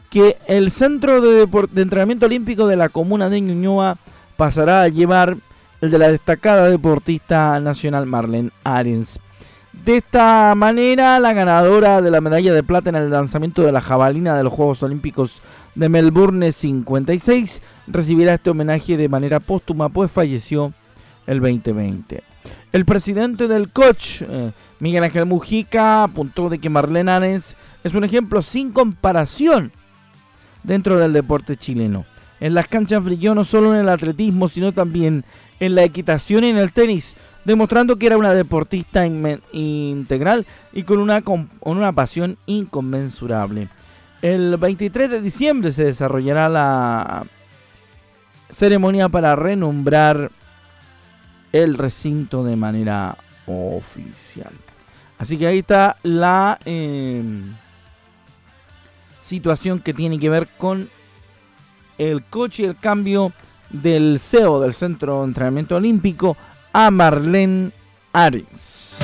que 0.09 0.37
el 0.47 0.71
Centro 0.71 1.21
de, 1.21 1.45
de 1.71 1.81
Entrenamiento 1.81 2.25
Olímpico 2.25 2.67
de 2.67 2.77
la 2.77 2.89
Comuna 2.89 3.29
de 3.29 3.41
Ñuñoa 3.41 3.97
pasará 4.37 4.83
a 4.83 4.87
llevar 4.87 5.37
el 5.83 5.91
de 5.91 5.99
la 5.99 6.07
destacada 6.07 6.69
deportista 6.69 7.59
nacional 7.59 8.05
Marlene 8.05 8.51
Arens. 8.63 9.19
De 9.73 9.97
esta 9.97 10.53
manera, 10.55 11.19
la 11.19 11.33
ganadora 11.33 12.01
de 12.01 12.09
la 12.09 12.21
medalla 12.21 12.53
de 12.53 12.63
plata 12.63 12.89
en 12.89 12.95
el 12.95 13.09
lanzamiento 13.09 13.63
de 13.63 13.73
la 13.73 13.81
jabalina 13.81 14.37
de 14.37 14.43
los 14.45 14.53
Juegos 14.53 14.81
Olímpicos 14.81 15.41
de 15.75 15.89
Melbourne 15.89 16.53
56 16.53 17.61
recibirá 17.87 18.35
este 18.35 18.49
homenaje 18.49 18.95
de 18.95 19.09
manera 19.09 19.41
póstuma, 19.41 19.89
pues 19.89 20.09
falleció 20.09 20.71
el 21.27 21.41
2020. 21.41 22.23
El 22.71 22.85
presidente 22.85 23.49
del 23.49 23.69
coach, 23.69 24.21
eh, 24.21 24.53
Miguel 24.79 25.03
Ángel 25.03 25.25
Mujica, 25.25 26.05
apuntó 26.05 26.47
de 26.47 26.59
que 26.59 26.69
Marlene 26.69 27.11
Arens 27.11 27.57
es 27.83 27.93
un 27.93 28.05
ejemplo 28.05 28.41
sin 28.41 28.71
comparación 28.71 29.73
dentro 30.63 30.97
del 30.97 31.11
deporte 31.11 31.57
chileno. 31.57 32.05
En 32.43 32.53
las 32.53 32.67
canchas 32.67 33.01
brilló 33.01 33.33
no 33.35 33.45
solo 33.45 33.73
en 33.73 33.79
el 33.79 33.87
atletismo, 33.87 34.49
sino 34.49 34.73
también 34.73 35.23
en 35.59 35.75
la 35.75 35.83
equitación 35.83 36.43
y 36.43 36.49
en 36.49 36.57
el 36.57 36.71
tenis, 36.71 37.15
demostrando 37.45 37.97
que 37.97 38.07
era 38.07 38.17
una 38.17 38.33
deportista 38.33 39.05
integral 39.05 40.45
y 40.71 40.83
con 40.83 40.99
una, 40.99 41.21
con 41.21 41.49
una 41.61 41.91
pasión 41.91 42.37
inconmensurable. 42.45 43.69
El 44.21 44.55
23 44.57 45.09
de 45.09 45.21
diciembre 45.21 45.71
se 45.71 45.83
desarrollará 45.83 46.47
la 46.47 47.25
ceremonia 48.49 49.09
para 49.09 49.35
renombrar 49.35 50.31
el 51.51 51.77
recinto 51.77 52.43
de 52.43 52.55
manera 52.55 53.17
oficial. 53.45 54.53
Así 55.17 55.37
que 55.37 55.47
ahí 55.47 55.59
está 55.59 55.97
la 56.03 56.59
em, 56.65 57.43
situación 59.21 59.79
que 59.79 59.93
tiene 59.93 60.19
que 60.19 60.29
ver 60.29 60.47
con 60.57 60.89
el 61.97 62.23
coche 62.25 62.63
y 62.63 62.65
el 62.65 62.77
cambio 62.77 63.31
del 63.73 64.19
CEO 64.21 64.61
del 64.61 64.73
Centro 64.73 65.19
de 65.19 65.25
Entrenamiento 65.25 65.75
Olímpico 65.75 66.37
a 66.71 66.89
Marlene 66.89 67.71
Arens. 68.13 69.02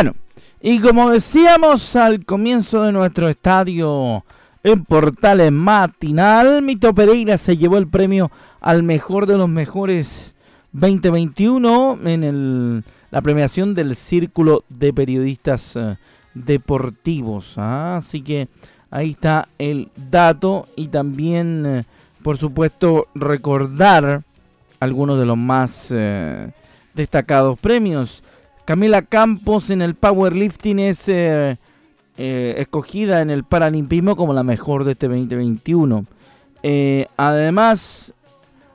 Bueno, 0.00 0.14
y 0.62 0.78
como 0.78 1.10
decíamos 1.10 1.96
al 1.96 2.24
comienzo 2.24 2.84
de 2.84 2.92
nuestro 2.92 3.28
estadio 3.28 4.24
en 4.62 4.84
Portales 4.84 5.50
Matinal, 5.50 6.62
Mito 6.62 6.94
Pereira 6.94 7.36
se 7.36 7.56
llevó 7.56 7.78
el 7.78 7.88
premio 7.88 8.30
al 8.60 8.84
mejor 8.84 9.26
de 9.26 9.36
los 9.36 9.48
mejores 9.48 10.36
2021 10.70 11.98
en 12.04 12.84
la 13.10 13.20
premiación 13.22 13.74
del 13.74 13.96
Círculo 13.96 14.62
de 14.68 14.92
Periodistas 14.92 15.74
eh, 15.74 15.96
Deportivos. 16.32 17.54
¿ah? 17.56 17.96
Así 17.96 18.22
que 18.22 18.46
ahí 18.92 19.10
está 19.10 19.48
el 19.58 19.88
dato 19.96 20.68
y 20.76 20.86
también, 20.86 21.66
eh, 21.66 21.84
por 22.22 22.36
supuesto, 22.36 23.08
recordar 23.16 24.22
algunos 24.78 25.18
de 25.18 25.26
los 25.26 25.36
más 25.36 25.88
eh, 25.90 26.52
destacados 26.94 27.58
premios. 27.58 28.22
Camila 28.68 29.00
Campos 29.00 29.70
en 29.70 29.80
el 29.80 29.94
powerlifting 29.94 30.78
es 30.78 31.08
eh, 31.08 31.56
eh, 32.18 32.54
escogida 32.58 33.22
en 33.22 33.30
el 33.30 33.42
paralimpismo 33.42 34.14
como 34.14 34.34
la 34.34 34.42
mejor 34.42 34.84
de 34.84 34.92
este 34.92 35.08
2021. 35.08 36.04
Eh, 36.62 37.06
además, 37.16 38.12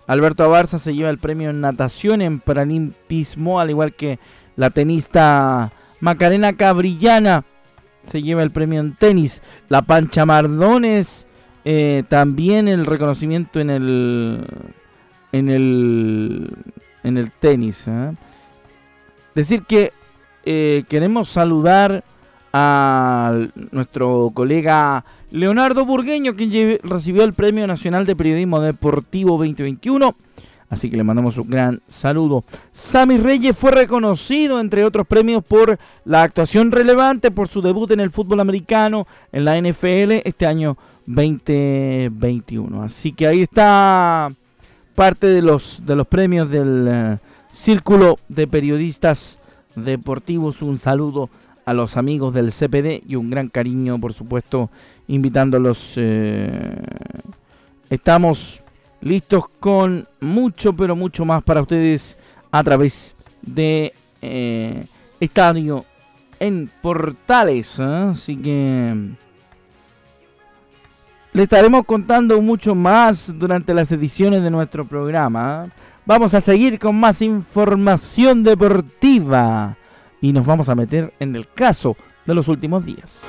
Alberto 0.08 0.46
Abarza 0.46 0.80
se 0.80 0.96
lleva 0.96 1.12
el 1.12 1.20
premio 1.20 1.52
en 1.52 1.62
natación 1.62 2.24
en 2.24 2.40
paralimpismo, 2.40 3.60
al 3.60 3.70
igual 3.70 3.94
que 3.94 4.18
la 4.56 4.72
tenista 4.72 5.72
Macarena 6.00 6.54
Cabrillana 6.54 7.44
se 8.08 8.24
lleva 8.24 8.42
el 8.42 8.50
premio 8.50 8.80
en 8.80 8.96
tenis. 8.96 9.44
La 9.70 9.84
Pancha 9.84 10.26
Mardones 10.26 11.28
también 12.10 12.68
el 12.68 12.88
reconocimiento 12.88 13.60
en 13.60 13.70
el 13.70 14.48
en 15.32 15.50
el 15.50 16.50
en 17.04 17.18
el 17.20 17.30
tenis. 17.30 17.88
Decir 19.36 19.64
que 19.64 19.92
eh, 20.46 20.84
queremos 20.90 21.30
saludar 21.30 22.04
a 22.54 23.34
nuestro 23.72 24.32
colega 24.34 25.04
Leonardo 25.32 25.86
Burgueño, 25.86 26.36
quien 26.36 26.80
recibió 26.84 27.24
el 27.24 27.34
Premio 27.34 27.66
Nacional 27.66 28.06
de 28.06 28.16
Periodismo 28.16 28.62
Deportivo 28.62 29.38
2021. 29.38 30.16
Así 30.70 30.90
que 30.90 30.98
le 30.98 31.04
mandamos 31.04 31.38
un 31.38 31.50
gran 31.50 31.82
saludo. 31.88 32.44
Sammy 32.72 33.18
Reyes 33.18 33.58
fue 33.58 33.72
reconocido, 33.72 34.60
entre 34.60 34.84
otros 34.84 35.06
premios, 35.08 35.44
por 35.44 35.78
la 36.06 36.24
actuación 36.24 36.72
relevante 36.72 37.32
por 37.32 37.48
su 37.48 37.62
debut 37.62 37.92
en 37.92 38.00
el 38.00 38.12
fútbol 38.12 38.40
americano 38.40 39.08
en 39.32 39.46
la 39.46 39.60
NFL 39.60 40.22
este 40.24 40.46
año 40.46 40.78
2021. 41.06 42.84
Así 42.84 43.14
que 43.14 43.28
ahí 43.28 43.42
está 43.42 44.32
parte 44.96 45.28
de 45.28 45.42
los, 45.42 45.84
de 45.86 45.96
los 45.96 46.08
premios 46.08 46.50
del... 46.50 47.20
Círculo 47.54 48.18
de 48.30 48.48
Periodistas 48.48 49.38
Deportivos, 49.76 50.64
un 50.64 50.80
saludo 50.80 51.30
a 51.66 51.74
los 51.74 51.98
amigos 51.98 52.34
del 52.34 52.52
CPD 52.52 53.04
y 53.08 53.16
un 53.16 53.30
gran 53.30 53.48
cariño, 53.48 54.00
por 54.00 54.14
supuesto, 54.14 54.72
invitándolos. 55.08 55.94
Eh, 55.98 56.76
estamos 57.92 58.62
listos 59.02 59.46
con 59.60 60.08
mucho, 60.20 60.74
pero 60.74 60.96
mucho 60.96 61.26
más 61.26 61.44
para 61.44 61.62
ustedes 61.62 62.18
a 62.52 62.64
través 62.64 63.16
de 63.44 63.94
eh, 64.24 64.88
Estadio 65.20 65.86
en 66.40 66.72
Portales. 66.82 67.78
¿eh? 67.78 67.84
Así 67.84 68.36
que 68.36 68.96
le 71.34 71.44
estaremos 71.44 71.86
contando 71.86 72.42
mucho 72.42 72.74
más 72.74 73.32
durante 73.38 73.76
las 73.76 73.92
ediciones 73.92 74.42
de 74.42 74.50
nuestro 74.50 74.86
programa. 74.86 75.70
Vamos 76.06 76.34
a 76.34 76.42
seguir 76.42 76.80
con 76.80 77.00
más 77.00 77.22
información 77.22 78.44
deportiva 78.44 79.78
y 80.20 80.34
nos 80.34 80.46
vamos 80.46 80.68
a 80.68 80.76
meter 80.76 81.14
en 81.20 81.36
el 81.36 81.48
caso 81.48 81.96
de 82.26 82.36
los 82.36 82.50
últimos 82.50 82.86
días. 82.86 83.24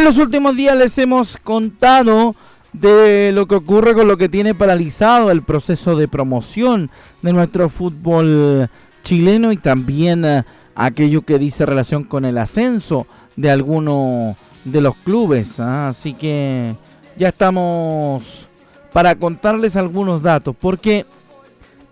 En 0.00 0.06
los 0.06 0.16
últimos 0.16 0.56
días 0.56 0.74
les 0.78 0.96
hemos 0.96 1.36
contado 1.36 2.34
de 2.72 3.32
lo 3.34 3.46
que 3.46 3.56
ocurre 3.56 3.92
con 3.92 4.08
lo 4.08 4.16
que 4.16 4.30
tiene 4.30 4.54
paralizado 4.54 5.30
el 5.30 5.42
proceso 5.42 5.94
de 5.94 6.08
promoción 6.08 6.90
de 7.20 7.34
nuestro 7.34 7.68
fútbol 7.68 8.70
chileno 9.04 9.52
y 9.52 9.58
también 9.58 10.24
eh, 10.24 10.44
aquello 10.74 11.20
que 11.20 11.38
dice 11.38 11.66
relación 11.66 12.04
con 12.04 12.24
el 12.24 12.38
ascenso 12.38 13.06
de 13.36 13.50
alguno 13.50 14.38
de 14.64 14.80
los 14.80 14.96
clubes. 14.96 15.60
¿ah? 15.60 15.90
Así 15.90 16.14
que 16.14 16.74
ya 17.18 17.28
estamos 17.28 18.46
para 18.94 19.16
contarles 19.16 19.76
algunos 19.76 20.22
datos, 20.22 20.56
porque 20.58 21.04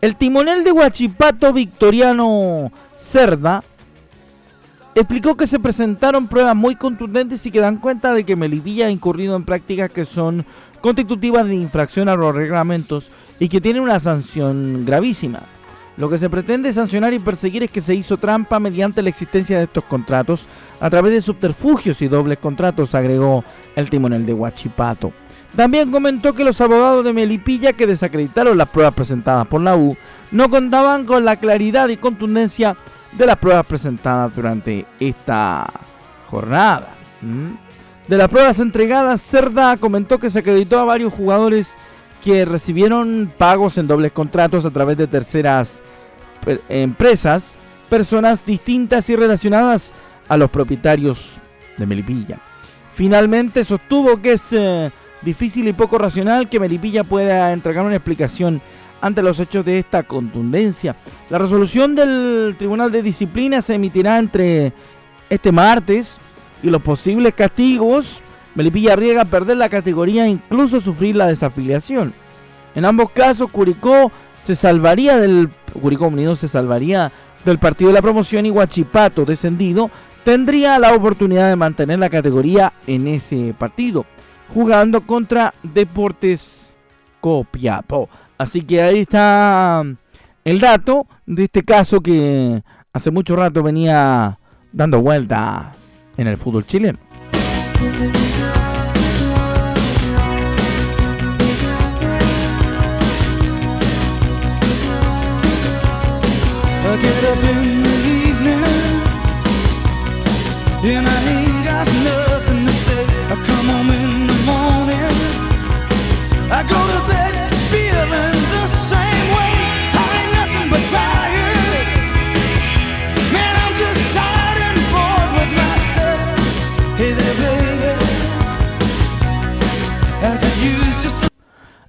el 0.00 0.16
timonel 0.16 0.64
de 0.64 0.72
Huachipato 0.72 1.52
Victoriano 1.52 2.72
Cerda 2.96 3.62
explicó 5.00 5.36
que 5.36 5.46
se 5.46 5.58
presentaron 5.58 6.28
pruebas 6.28 6.56
muy 6.56 6.76
contundentes 6.76 7.44
y 7.46 7.50
que 7.50 7.60
dan 7.60 7.76
cuenta 7.76 8.12
de 8.12 8.24
que 8.24 8.36
Melipilla 8.36 8.86
ha 8.86 8.90
incurrido 8.90 9.36
en 9.36 9.44
prácticas 9.44 9.90
que 9.90 10.04
son 10.04 10.44
constitutivas 10.80 11.46
de 11.46 11.54
infracción 11.54 12.08
a 12.08 12.16
los 12.16 12.34
reglamentos 12.34 13.10
y 13.38 13.48
que 13.48 13.60
tiene 13.60 13.80
una 13.80 14.00
sanción 14.00 14.84
gravísima. 14.84 15.40
Lo 15.96 16.08
que 16.08 16.18
se 16.18 16.30
pretende 16.30 16.72
sancionar 16.72 17.12
y 17.12 17.18
perseguir 17.18 17.64
es 17.64 17.70
que 17.70 17.80
se 17.80 17.94
hizo 17.94 18.18
trampa 18.18 18.60
mediante 18.60 19.02
la 19.02 19.08
existencia 19.08 19.58
de 19.58 19.64
estos 19.64 19.84
contratos 19.84 20.46
a 20.80 20.88
través 20.88 21.12
de 21.12 21.20
subterfugios 21.20 22.00
y 22.02 22.08
dobles 22.08 22.38
contratos, 22.38 22.94
agregó 22.94 23.44
el 23.74 23.90
timonel 23.90 24.24
de 24.24 24.32
Huachipato. 24.32 25.12
También 25.56 25.90
comentó 25.90 26.34
que 26.34 26.44
los 26.44 26.60
abogados 26.60 27.04
de 27.04 27.12
Melipilla 27.12 27.72
que 27.72 27.86
desacreditaron 27.86 28.56
las 28.56 28.68
pruebas 28.68 28.94
presentadas 28.94 29.46
por 29.48 29.60
la 29.60 29.76
U 29.76 29.96
no 30.30 30.48
contaban 30.50 31.04
con 31.04 31.24
la 31.24 31.36
claridad 31.36 31.88
y 31.88 31.96
contundencia 31.96 32.76
de 33.12 33.26
las 33.26 33.36
pruebas 33.36 33.66
presentadas 33.66 34.34
durante 34.34 34.86
esta 35.00 35.66
jornada. 36.28 36.94
De 38.06 38.16
las 38.16 38.28
pruebas 38.28 38.58
entregadas, 38.58 39.20
Cerda 39.20 39.76
comentó 39.76 40.18
que 40.18 40.30
se 40.30 40.38
acreditó 40.38 40.78
a 40.78 40.84
varios 40.84 41.12
jugadores 41.12 41.76
que 42.22 42.44
recibieron 42.44 43.30
pagos 43.36 43.78
en 43.78 43.86
dobles 43.86 44.12
contratos 44.12 44.64
a 44.64 44.70
través 44.70 44.96
de 44.96 45.06
terceras 45.06 45.82
empresas, 46.68 47.56
personas 47.88 48.44
distintas 48.44 49.08
y 49.10 49.16
relacionadas 49.16 49.92
a 50.28 50.36
los 50.36 50.50
propietarios 50.50 51.36
de 51.76 51.86
Melipilla. 51.86 52.38
Finalmente 52.94 53.64
sostuvo 53.64 54.20
que 54.20 54.32
es 54.32 54.52
eh, 54.52 54.90
difícil 55.22 55.68
y 55.68 55.72
poco 55.72 55.98
racional 55.98 56.48
que 56.48 56.60
Melipilla 56.60 57.04
pueda 57.04 57.52
entregar 57.52 57.84
una 57.84 57.96
explicación 57.96 58.60
ante 59.00 59.22
los 59.22 59.38
hechos 59.40 59.64
de 59.64 59.78
esta 59.78 60.02
contundencia. 60.02 60.96
La 61.30 61.38
resolución 61.38 61.94
del 61.94 62.56
Tribunal 62.58 62.90
de 62.90 63.02
Disciplina 63.02 63.62
se 63.62 63.74
emitirá 63.74 64.18
entre 64.18 64.72
este 65.30 65.52
martes 65.52 66.18
y 66.62 66.70
los 66.70 66.82
posibles 66.82 67.34
castigos. 67.34 68.22
Melipilla 68.54 68.94
arriesga 68.94 69.24
perder 69.24 69.56
la 69.56 69.68
categoría 69.68 70.26
e 70.26 70.30
incluso 70.30 70.80
sufrir 70.80 71.16
la 71.16 71.26
desafiliación. 71.26 72.12
En 72.74 72.84
ambos 72.84 73.10
casos, 73.10 73.50
Curicó 73.50 74.10
se 74.42 74.54
salvaría 74.54 75.18
del 75.18 75.50
Curicó 75.80 76.06
Unido 76.06 76.34
se 76.36 76.48
salvaría 76.48 77.12
del 77.44 77.58
partido 77.58 77.88
de 77.90 77.94
la 77.94 78.02
promoción 78.02 78.46
y 78.46 78.50
Huachipato 78.50 79.24
descendido 79.24 79.90
tendría 80.24 80.78
la 80.78 80.94
oportunidad 80.94 81.48
de 81.48 81.56
mantener 81.56 81.98
la 81.98 82.10
categoría 82.10 82.72
en 82.86 83.06
ese 83.06 83.54
partido, 83.58 84.04
jugando 84.52 85.00
contra 85.02 85.54
Deportes 85.62 86.70
Copiapó. 87.20 88.08
Así 88.38 88.62
que 88.62 88.80
ahí 88.80 89.00
está 89.00 89.82
el 90.44 90.60
dato 90.60 91.06
de 91.26 91.44
este 91.44 91.64
caso 91.64 92.00
que 92.00 92.62
hace 92.92 93.10
mucho 93.10 93.34
rato 93.34 93.62
venía 93.64 94.38
dando 94.72 95.02
vuelta 95.02 95.72
en 96.16 96.28
el 96.28 96.38
fútbol 96.38 96.64
chileno. 96.64 96.98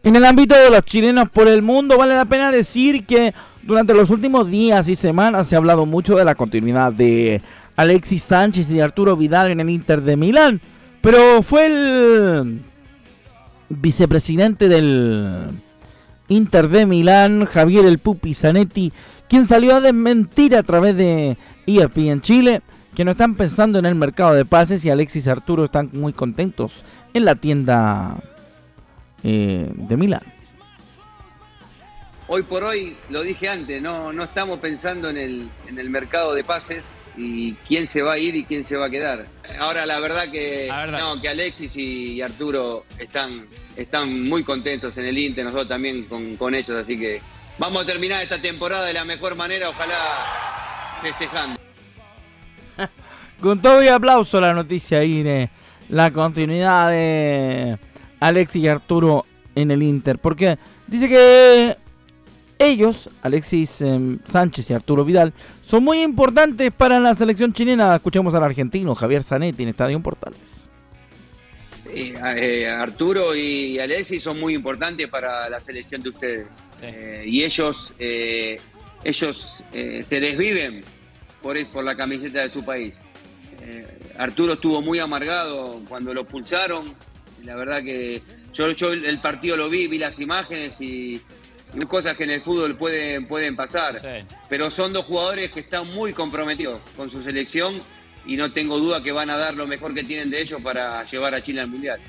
En 0.09 0.15
el 0.15 0.25
ámbito 0.25 0.55
de 0.55 0.71
los 0.71 0.83
chilenos 0.85 1.29
por 1.29 1.47
el 1.47 1.61
mundo, 1.61 1.95
vale 1.97 2.15
la 2.15 2.25
pena 2.25 2.51
decir 2.51 3.05
que 3.05 3.33
durante 3.61 3.93
los 3.93 4.09
últimos 4.09 4.49
días 4.49 4.89
y 4.89 4.95
semanas 4.95 5.45
se 5.45 5.55
ha 5.55 5.59
hablado 5.59 5.85
mucho 5.85 6.15
de 6.15 6.25
la 6.25 6.33
continuidad 6.35 6.91
de 6.91 7.41
Alexis 7.75 8.23
Sánchez 8.23 8.71
y 8.71 8.81
Arturo 8.81 9.15
Vidal 9.15 9.51
en 9.51 9.59
el 9.59 9.69
Inter 9.69 10.01
de 10.01 10.17
Milán. 10.17 10.61
Pero 11.01 11.43
fue 11.43 11.67
el 11.67 12.59
vicepresidente 13.69 14.67
del 14.67 15.49
Inter 16.29 16.69
de 16.69 16.85
Milán, 16.85 17.45
Javier 17.45 17.85
El 17.85 17.99
Pupi 17.99 18.33
Zanetti, 18.33 18.93
quien 19.27 19.45
salió 19.45 19.75
a 19.75 19.81
desmentir 19.81 20.55
a 20.55 20.63
través 20.63 20.95
de 20.95 21.37
ESP 21.67 21.97
en 21.97 22.21
Chile 22.21 22.61
que 22.95 23.05
no 23.05 23.11
están 23.11 23.35
pensando 23.35 23.79
en 23.79 23.85
el 23.85 23.95
mercado 23.95 24.33
de 24.33 24.45
pases 24.45 24.83
y 24.83 24.89
Alexis 24.89 25.27
Arturo 25.27 25.65
están 25.65 25.89
muy 25.93 26.13
contentos 26.13 26.83
en 27.13 27.25
la 27.25 27.35
tienda 27.35 28.15
eh, 29.23 29.71
de 29.73 29.97
Milán. 29.97 30.23
Hoy 32.27 32.43
por 32.43 32.63
hoy, 32.63 32.95
lo 33.09 33.21
dije 33.21 33.49
antes, 33.49 33.81
no, 33.81 34.13
no 34.13 34.23
estamos 34.23 34.59
pensando 34.59 35.09
en 35.09 35.17
el, 35.17 35.49
en 35.67 35.79
el 35.79 35.89
mercado 35.89 36.33
de 36.33 36.43
pases 36.43 36.83
y 37.19 37.53
quién 37.67 37.89
se 37.89 38.01
va 38.01 38.13
a 38.13 38.17
ir 38.17 38.33
y 38.35 38.45
quién 38.45 38.63
se 38.63 38.77
va 38.77 38.85
a 38.85 38.89
quedar. 38.89 39.25
Ahora 39.59 39.85
la 39.85 39.99
verdad 39.99 40.29
que, 40.29 40.71
No, 40.89 41.19
que 41.19 41.27
Alexis 41.27 41.75
y 41.75 42.21
Arturo 42.21 42.85
están, 42.97 43.45
están 43.75 44.27
muy 44.29 44.43
contentos 44.43 44.95
en 44.97 45.05
el 45.05 45.17
Inter, 45.17 45.43
nosotros 45.43 45.67
también 45.67 46.05
con, 46.05 46.37
con 46.37 46.55
ellos, 46.55 46.71
así 46.71 46.97
que 46.97 47.21
vamos 47.57 47.83
a 47.83 47.85
terminar 47.85 48.23
esta 48.23 48.41
temporada 48.41 48.85
de 48.85 48.93
la 48.93 49.03
mejor 49.03 49.35
manera, 49.35 49.69
ojalá 49.69 49.95
festejando. 51.01 51.59
con 53.41 53.61
todo 53.61 53.83
y 53.83 53.89
aplauso 53.89 54.39
la 54.39 54.53
noticia 54.53 54.99
ahí 54.99 55.21
de 55.21 55.49
la 55.89 56.11
continuidad 56.11 56.89
de 56.89 57.77
Alexis 58.21 58.63
y 58.63 58.67
Arturo 58.69 59.25
en 59.55 59.71
el 59.71 59.83
Inter. 59.83 60.19
Porque 60.19 60.57
dice 60.87 61.09
que 61.09 61.77
ellos, 62.59 63.09
Alexis 63.21 63.81
em, 63.81 64.19
Sánchez 64.25 64.69
y 64.69 64.73
Arturo 64.73 65.05
Vidal, 65.05 65.33
son 65.65 65.83
muy 65.83 66.01
importantes 66.01 66.71
para 66.73 66.99
la 66.99 67.15
selección 67.15 67.53
chilena. 67.53 67.95
Escuchemos 67.95 68.33
al 68.35 68.43
argentino 68.43 68.93
Javier 68.93 69.23
Zanetti 69.23 69.63
en 69.63 69.69
Estadio 69.69 69.99
Portales. 70.01 70.67
Eh, 71.91 72.67
Arturo 72.67 73.33
y 73.33 73.79
Alexis 73.79 74.21
son 74.21 74.39
muy 74.39 74.53
importantes 74.53 75.07
para 75.07 75.49
la 75.49 75.61
selección 75.61 76.03
de 76.03 76.09
ustedes. 76.09 76.47
Eh, 76.81 77.23
y 77.25 77.43
ellos, 77.43 77.93
eh, 77.97 78.59
ellos 79.03 79.63
se 79.71 80.19
desviven 80.19 80.83
por, 81.41 81.65
por 81.67 81.83
la 81.85 81.95
camiseta 81.95 82.41
de 82.41 82.49
su 82.49 82.63
país. 82.63 82.99
Arturo 84.17 84.53
estuvo 84.53 84.81
muy 84.81 84.99
amargado 84.99 85.79
cuando 85.87 86.13
lo 86.13 86.25
pulsaron, 86.25 86.93
la 87.45 87.55
verdad 87.55 87.83
que 87.83 88.21
yo, 88.53 88.71
yo 88.71 88.91
el 88.91 89.17
partido 89.19 89.55
lo 89.55 89.69
vi, 89.69 89.87
vi 89.87 89.97
las 89.97 90.19
imágenes 90.19 90.81
y, 90.81 91.21
cosas 91.87 92.15
que 92.17 92.23
en 92.23 92.31
el 92.31 92.41
fútbol 92.41 92.75
pueden, 92.75 93.25
pueden 93.27 93.55
pasar. 93.55 94.01
Pero 94.47 94.69
son 94.69 94.93
dos 94.93 95.05
jugadores 95.05 95.51
que 95.51 95.61
están 95.61 95.87
muy 95.87 96.13
comprometidos 96.13 96.81
con 96.95 97.09
su 97.09 97.21
selección 97.21 97.75
y 98.25 98.37
no 98.37 98.51
tengo 98.51 98.77
duda 98.77 99.01
que 99.01 99.11
van 99.11 99.29
a 99.29 99.37
dar 99.37 99.55
lo 99.55 99.67
mejor 99.67 99.93
que 99.93 100.03
tienen 100.03 100.29
de 100.29 100.41
ellos 100.41 100.61
para 100.61 101.03
llevar 101.03 101.33
a 101.33 101.41
Chile 101.41 101.61
al 101.61 101.67
Mundial. 101.67 101.99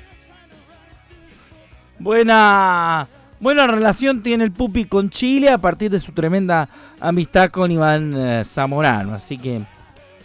Buena, 1.99 3.07
buena 3.39 3.67
relación 3.67 4.23
tiene 4.23 4.43
el 4.43 4.51
Pupi 4.51 4.85
con 4.85 5.09
Chile 5.09 5.49
a 5.49 5.59
partir 5.59 5.91
de 5.91 5.99
su 5.99 6.11
tremenda 6.11 6.67
amistad 6.99 7.51
con 7.51 7.71
Iván 7.71 8.13
eh, 8.17 8.43
Zamorano. 8.45 9.13
Así 9.13 9.37
que 9.37 9.61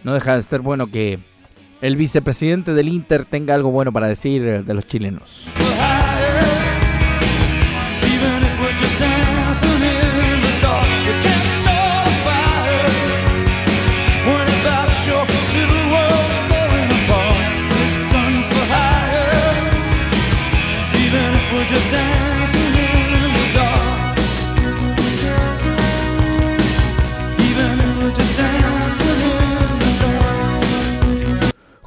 no 0.02 0.14
deja 0.14 0.36
de 0.36 0.42
ser 0.42 0.60
bueno 0.60 0.86
que 0.86 1.18
el 1.82 1.96
vicepresidente 1.96 2.72
del 2.72 2.88
Inter 2.88 3.24
tenga 3.26 3.54
algo 3.54 3.70
bueno 3.70 3.92
para 3.92 4.08
decir 4.08 4.64
de 4.64 4.74
los 4.74 4.86
chilenos. 4.86 5.46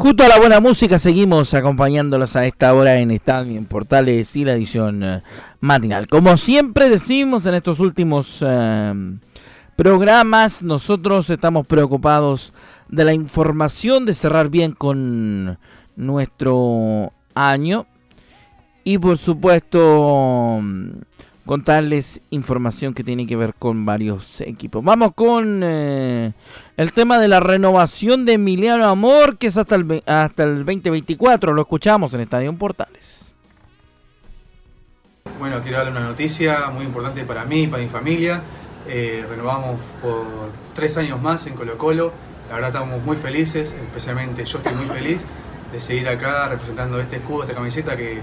Junto 0.10 0.24
a 0.24 0.28
la 0.28 0.39
buena 0.39 0.60
música 0.60 0.98
seguimos 0.98 1.54
acompañándolos 1.54 2.36
a 2.36 2.43
esta 2.43 2.74
hora 2.74 2.98
en 2.98 3.12
Estadio 3.12 3.56
en 3.60 3.65
Portales 3.65 4.36
y 4.36 4.43
la 4.43 4.54
edición 4.54 5.04
eh, 5.04 5.22
matinal. 5.60 6.08
Como 6.08 6.36
siempre 6.36 6.89
decimos 6.89 7.45
en 7.45 7.54
estos 7.54 7.80
últimos 7.80 8.39
eh, 8.41 8.91
programas, 9.76 10.63
nosotros 10.63 11.30
estamos 11.30 11.67
preocupados 11.67 12.54
de 12.88 13.06
la 13.06 13.13
información, 13.13 14.08
de 14.08 14.15
cerrar 14.15 14.50
bien 14.50 14.72
con 14.72 15.60
nuestro 15.95 17.13
año 17.36 17.86
y 18.84 18.98
por 18.98 19.19
supuesto 19.19 20.60
contarles 21.49 22.21
información 22.29 22.93
que 22.93 23.03
tiene 23.03 23.25
que 23.25 23.35
ver 23.35 23.55
con 23.57 23.83
varios 23.83 24.39
equipos. 24.41 24.83
Vamos 24.83 25.15
con 25.15 25.62
eh, 25.63 26.33
el 26.77 26.93
tema 26.93 27.17
de 27.17 27.27
la 27.27 27.39
renovación 27.39 28.23
de 28.23 28.33
Emiliano 28.33 28.85
Amor, 28.85 29.39
que 29.39 29.47
es 29.47 29.57
hasta 29.57 29.73
el, 29.73 30.03
hasta 30.05 30.43
el 30.43 30.57
2024. 30.57 31.51
Lo 31.53 31.62
escuchamos 31.63 32.13
en 32.13 32.19
Estadio 32.19 32.55
Portales. 32.55 33.33
Bueno, 35.39 35.59
quiero 35.63 35.77
darle 35.77 35.93
una 35.93 36.01
noticia 36.01 36.69
muy 36.69 36.85
importante 36.85 37.23
para 37.23 37.45
mí 37.45 37.63
y 37.63 37.67
para 37.67 37.81
mi 37.81 37.89
familia. 37.89 38.43
Eh, 38.88 39.25
renovamos 39.27 39.79
por 40.03 40.27
tres 40.75 40.97
años 40.97 41.19
más 41.19 41.47
en 41.47 41.55
Colo 41.55 41.79
Colo. 41.79 42.13
La 42.49 42.57
verdad 42.57 42.69
estamos 42.69 43.03
muy 43.03 43.17
felices, 43.17 43.73
especialmente 43.73 44.45
yo 44.45 44.59
estoy 44.59 44.75
muy 44.75 44.85
feliz 44.85 45.25
de 45.71 45.81
seguir 45.81 46.09
acá 46.09 46.47
representando 46.47 46.99
este 46.99 47.15
escudo, 47.15 47.41
esta 47.41 47.55
camiseta 47.55 47.97
que, 47.97 48.21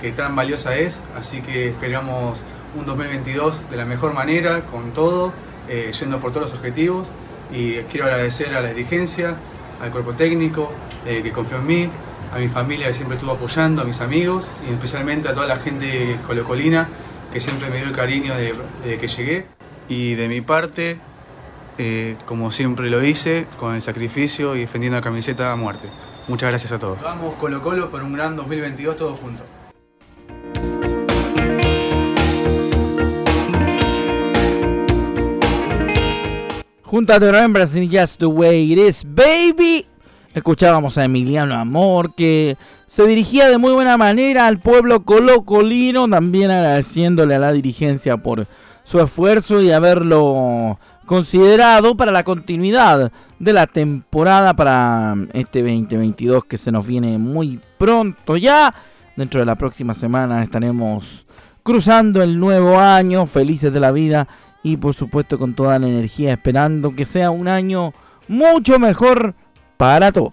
que 0.00 0.12
tan 0.12 0.34
valiosa 0.34 0.74
es. 0.74 1.02
Así 1.14 1.42
que 1.42 1.68
esperamos 1.68 2.42
un 2.76 2.86
2022 2.86 3.70
de 3.70 3.76
la 3.76 3.84
mejor 3.84 4.14
manera, 4.14 4.62
con 4.66 4.92
todo, 4.92 5.32
eh, 5.68 5.92
yendo 5.98 6.20
por 6.20 6.32
todos 6.32 6.50
los 6.50 6.58
objetivos. 6.58 7.08
Y 7.52 7.74
quiero 7.90 8.06
agradecer 8.06 8.54
a 8.54 8.60
la 8.60 8.68
dirigencia, 8.68 9.36
al 9.80 9.90
cuerpo 9.90 10.14
técnico 10.14 10.72
eh, 11.06 11.20
que 11.22 11.32
confió 11.32 11.58
en 11.58 11.66
mí, 11.66 11.88
a 12.32 12.38
mi 12.38 12.48
familia 12.48 12.88
que 12.88 12.94
siempre 12.94 13.16
estuvo 13.16 13.32
apoyando, 13.32 13.82
a 13.82 13.84
mis 13.84 14.00
amigos 14.00 14.52
y 14.68 14.72
especialmente 14.72 15.28
a 15.28 15.34
toda 15.34 15.46
la 15.46 15.56
gente 15.56 16.18
colocolina 16.26 16.88
que 17.32 17.40
siempre 17.40 17.68
me 17.68 17.76
dio 17.76 17.86
el 17.86 17.92
cariño 17.92 18.34
desde 18.34 18.98
que 18.98 19.08
llegué. 19.08 19.46
Y 19.88 20.14
de 20.14 20.28
mi 20.28 20.40
parte, 20.40 20.98
eh, 21.78 22.16
como 22.26 22.50
siempre 22.50 22.88
lo 22.90 23.02
hice, 23.04 23.46
con 23.58 23.74
el 23.74 23.82
sacrificio 23.82 24.54
y 24.54 24.60
defendiendo 24.60 24.96
la 24.96 25.02
camiseta 25.02 25.52
a 25.52 25.56
muerte. 25.56 25.88
Muchas 26.28 26.50
gracias 26.50 26.72
a 26.72 26.78
todos. 26.78 27.00
Vamos 27.02 27.34
Colo 27.34 27.62
Colo 27.62 27.90
por 27.90 28.02
un 28.02 28.12
gran 28.12 28.36
2022 28.36 28.96
todos 28.96 29.18
juntos. 29.18 29.46
Junto 36.92 37.14
a 37.14 37.18
The 37.18 37.32
Rembrandts 37.32 37.72
Just 37.90 38.18
the 38.18 38.26
Way 38.26 38.72
It 38.74 38.78
Is, 38.78 39.06
Baby. 39.06 39.86
Escuchábamos 40.34 40.98
a 40.98 41.06
Emiliano 41.06 41.54
Amor, 41.54 42.14
que 42.14 42.58
se 42.86 43.06
dirigía 43.06 43.48
de 43.48 43.56
muy 43.56 43.72
buena 43.72 43.96
manera 43.96 44.46
al 44.46 44.58
pueblo 44.58 45.02
colocolino, 45.02 46.06
también 46.06 46.50
agradeciéndole 46.50 47.34
a 47.34 47.38
la 47.38 47.52
dirigencia 47.54 48.18
por 48.18 48.46
su 48.84 49.00
esfuerzo 49.00 49.62
y 49.62 49.72
haberlo 49.72 50.78
considerado 51.06 51.96
para 51.96 52.12
la 52.12 52.24
continuidad 52.24 53.10
de 53.38 53.52
la 53.54 53.66
temporada 53.66 54.52
para 54.52 55.16
este 55.32 55.62
2022 55.62 56.44
que 56.44 56.58
se 56.58 56.72
nos 56.72 56.86
viene 56.86 57.16
muy 57.16 57.58
pronto 57.78 58.36
ya. 58.36 58.74
Dentro 59.16 59.40
de 59.40 59.46
la 59.46 59.54
próxima 59.54 59.94
semana 59.94 60.42
estaremos 60.42 61.24
cruzando 61.62 62.22
el 62.22 62.38
nuevo 62.38 62.78
año, 62.78 63.24
felices 63.24 63.72
de 63.72 63.80
la 63.80 63.92
vida 63.92 64.28
y 64.62 64.76
por 64.76 64.94
supuesto 64.94 65.38
con 65.38 65.54
toda 65.54 65.78
la 65.78 65.86
energía 65.86 66.32
esperando 66.32 66.94
que 66.94 67.06
sea 67.06 67.30
un 67.30 67.48
año 67.48 67.92
mucho 68.28 68.78
mejor 68.78 69.34
para 69.76 70.12
todos. 70.12 70.32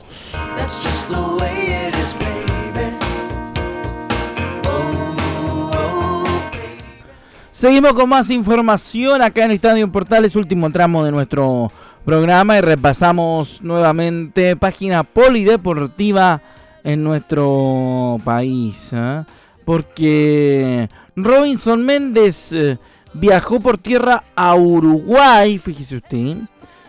Seguimos 7.51 7.91
con 7.91 8.07
más 8.07 8.29
información 8.29 9.21
acá 9.21 9.43
en 9.43 9.51
Estadio 9.51 9.91
Portales, 9.91 10.33
último 10.37 10.71
tramo 10.71 11.03
de 11.03 11.11
nuestro 11.11 11.69
programa 12.05 12.57
y 12.57 12.61
repasamos 12.61 13.61
nuevamente 13.61 14.55
página 14.55 15.03
polideportiva 15.03 16.41
en 16.85 17.03
nuestro 17.03 18.17
país. 18.23 18.91
¿eh? 18.93 19.23
Porque 19.65 20.87
Robinson 21.17 21.85
Méndez 21.85 22.53
eh, 22.53 22.77
viajó 23.13 23.59
por 23.59 23.77
tierra 23.77 24.23
a 24.35 24.55
Uruguay, 24.55 25.57
fíjese 25.57 25.97
usted, 25.97 26.37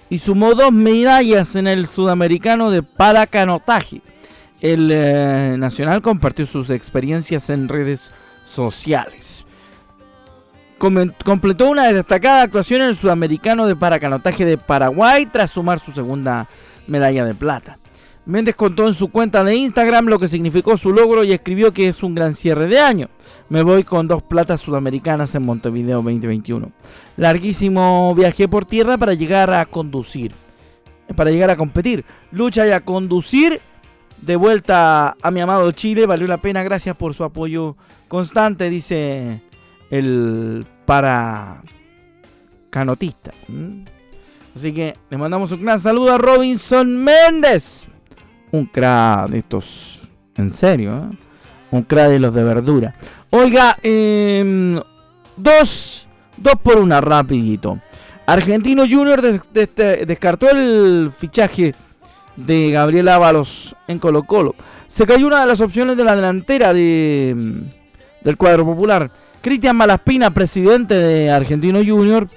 y 0.08 0.18
sumó 0.18 0.54
dos 0.54 0.72
medallas 0.72 1.54
en 1.56 1.66
el 1.66 1.86
sudamericano 1.86 2.70
de 2.70 2.82
paracanotaje. 2.82 4.02
El 4.60 4.90
eh, 4.92 5.56
Nacional 5.58 6.02
compartió 6.02 6.44
sus 6.46 6.70
experiencias 6.70 7.48
en 7.48 7.68
redes 7.68 8.10
sociales. 8.46 9.46
completó 10.78 11.68
una 11.68 11.92
destacada 11.92 12.42
actuación 12.42 12.82
en 12.82 12.88
el 12.88 12.96
sudamericano 12.96 13.66
de 13.66 13.76
paracanotaje 13.76 14.44
de 14.44 14.58
Paraguay 14.58 15.26
tras 15.26 15.50
sumar 15.50 15.78
su 15.78 15.92
segunda 15.92 16.46
medalla 16.86 17.24
de 17.24 17.34
plata. 17.34 17.78
Méndez 18.26 18.54
contó 18.54 18.86
en 18.86 18.94
su 18.94 19.08
cuenta 19.08 19.44
de 19.44 19.54
Instagram 19.56 20.06
lo 20.06 20.18
que 20.18 20.28
significó 20.28 20.76
su 20.76 20.92
logro 20.92 21.24
y 21.24 21.32
escribió 21.32 21.72
que 21.72 21.88
es 21.88 22.02
un 22.02 22.14
gran 22.14 22.34
cierre 22.34 22.66
de 22.66 22.78
año. 22.78 23.08
Me 23.50 23.62
voy 23.62 23.84
con 23.84 24.08
dos 24.08 24.22
platas 24.22 24.60
sudamericanas 24.60 25.34
en 25.34 25.44
Montevideo 25.44 25.96
2021. 25.96 26.72
Larguísimo 27.18 28.14
viaje 28.14 28.48
por 28.48 28.64
tierra 28.64 28.96
para 28.96 29.12
llegar 29.12 29.52
a 29.52 29.66
conducir. 29.66 30.32
Para 31.14 31.30
llegar 31.30 31.50
a 31.50 31.56
competir. 31.56 32.04
Lucha 32.32 32.66
y 32.66 32.70
a 32.70 32.80
conducir. 32.80 33.60
De 34.22 34.36
vuelta 34.36 35.16
a 35.20 35.30
mi 35.30 35.40
amado 35.40 35.70
Chile. 35.72 36.06
Valió 36.06 36.26
la 36.26 36.38
pena. 36.38 36.62
Gracias 36.62 36.96
por 36.96 37.12
su 37.12 37.24
apoyo 37.24 37.76
constante. 38.08 38.70
Dice 38.70 39.42
el 39.90 40.64
para 40.86 41.62
canotista. 42.70 43.32
¿Mm? 43.48 43.82
Así 44.56 44.72
que 44.72 44.94
le 45.10 45.18
mandamos 45.18 45.52
un 45.52 45.62
gran 45.62 45.80
saludo 45.80 46.14
a 46.14 46.18
Robinson 46.18 46.96
Méndez 46.96 47.90
un 48.52 48.66
crack 48.66 49.28
de 49.30 49.38
estos, 49.38 50.00
en 50.36 50.52
serio, 50.52 50.92
¿eh? 50.96 51.16
un 51.70 51.82
crack 51.82 52.10
de 52.10 52.18
los 52.18 52.34
de 52.34 52.42
verdura. 52.42 52.94
Oiga, 53.30 53.76
em, 53.84 54.80
dos, 55.36 56.06
dos 56.36 56.54
por 56.62 56.78
una, 56.78 57.00
rapidito. 57.00 57.78
Argentino 58.26 58.82
Junior 58.82 59.22
descartó 59.52 60.50
el 60.50 61.12
fichaje 61.16 61.74
de 62.34 62.70
Gabriel 62.72 63.08
Ábalos 63.08 63.76
en 63.86 64.00
Colo 64.00 64.24
Colo. 64.24 64.54
Se 64.88 65.06
cayó 65.06 65.28
una 65.28 65.40
de 65.40 65.46
las 65.46 65.60
opciones 65.60 65.96
de 65.96 66.04
la 66.04 66.16
delantera 66.16 66.72
de, 66.72 67.30
em, 67.30 67.70
del 68.22 68.36
cuadro 68.36 68.64
popular. 68.64 69.10
Cristian 69.40 69.76
Malaspina, 69.76 70.30
presidente 70.30 70.94
de 70.94 71.30
Argentino 71.30 71.78
Junior, 71.86 72.28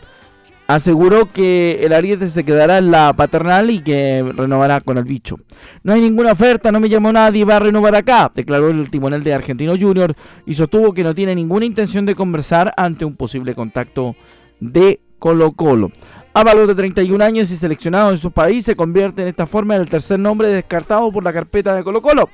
aseguró 0.68 1.32
que 1.32 1.82
el 1.84 1.94
Ariete 1.94 2.28
se 2.28 2.44
quedará 2.44 2.78
en 2.78 2.92
la 2.92 3.14
paternal 3.14 3.70
y 3.72 3.80
que 3.80 4.24
renovará 4.36 4.82
con 4.82 4.98
el 4.98 5.04
bicho. 5.04 5.38
No 5.84 5.94
hay 5.94 6.02
ninguna 6.02 6.32
oferta, 6.32 6.72
no 6.72 6.80
me 6.80 6.90
llamó 6.90 7.12
nadie, 7.12 7.46
va 7.46 7.58
a 7.58 7.60
renovar 7.60 7.96
acá, 7.96 8.32
declaró 8.34 8.70
el 8.70 8.90
timonel 8.90 9.24
de 9.24 9.34
Argentino 9.34 9.76
Junior 9.80 10.14
y 10.46 10.54
sostuvo 10.54 10.94
que 10.94 11.04
no 11.04 11.14
tiene 11.14 11.36
ninguna 11.36 11.66
intención 11.66 12.06
de 12.06 12.16
conversar 12.16 12.74
ante 12.78 13.06
un 13.06 13.16
posible 13.16 13.56
contacto 13.56 14.16
de 14.60 15.00
Colo 15.20 15.52
Colo. 15.52 15.92
Ábalos 16.34 16.68
de 16.68 16.76
31 16.76 17.24
años 17.24 17.52
y 17.52 17.56
seleccionado 17.56 18.12
en 18.12 18.18
su 18.18 18.32
país 18.32 18.66
se 18.66 18.76
convierte 18.76 19.22
en 19.22 19.28
esta 19.28 19.46
forma 19.46 19.76
en 19.76 19.82
el 19.82 19.90
tercer 19.90 20.20
nombre 20.20 20.48
descartado 20.48 21.12
por 21.12 21.24
la 21.24 21.34
carpeta 21.34 21.76
de 21.76 21.84
Colo 21.84 22.02
Colo 22.02 22.30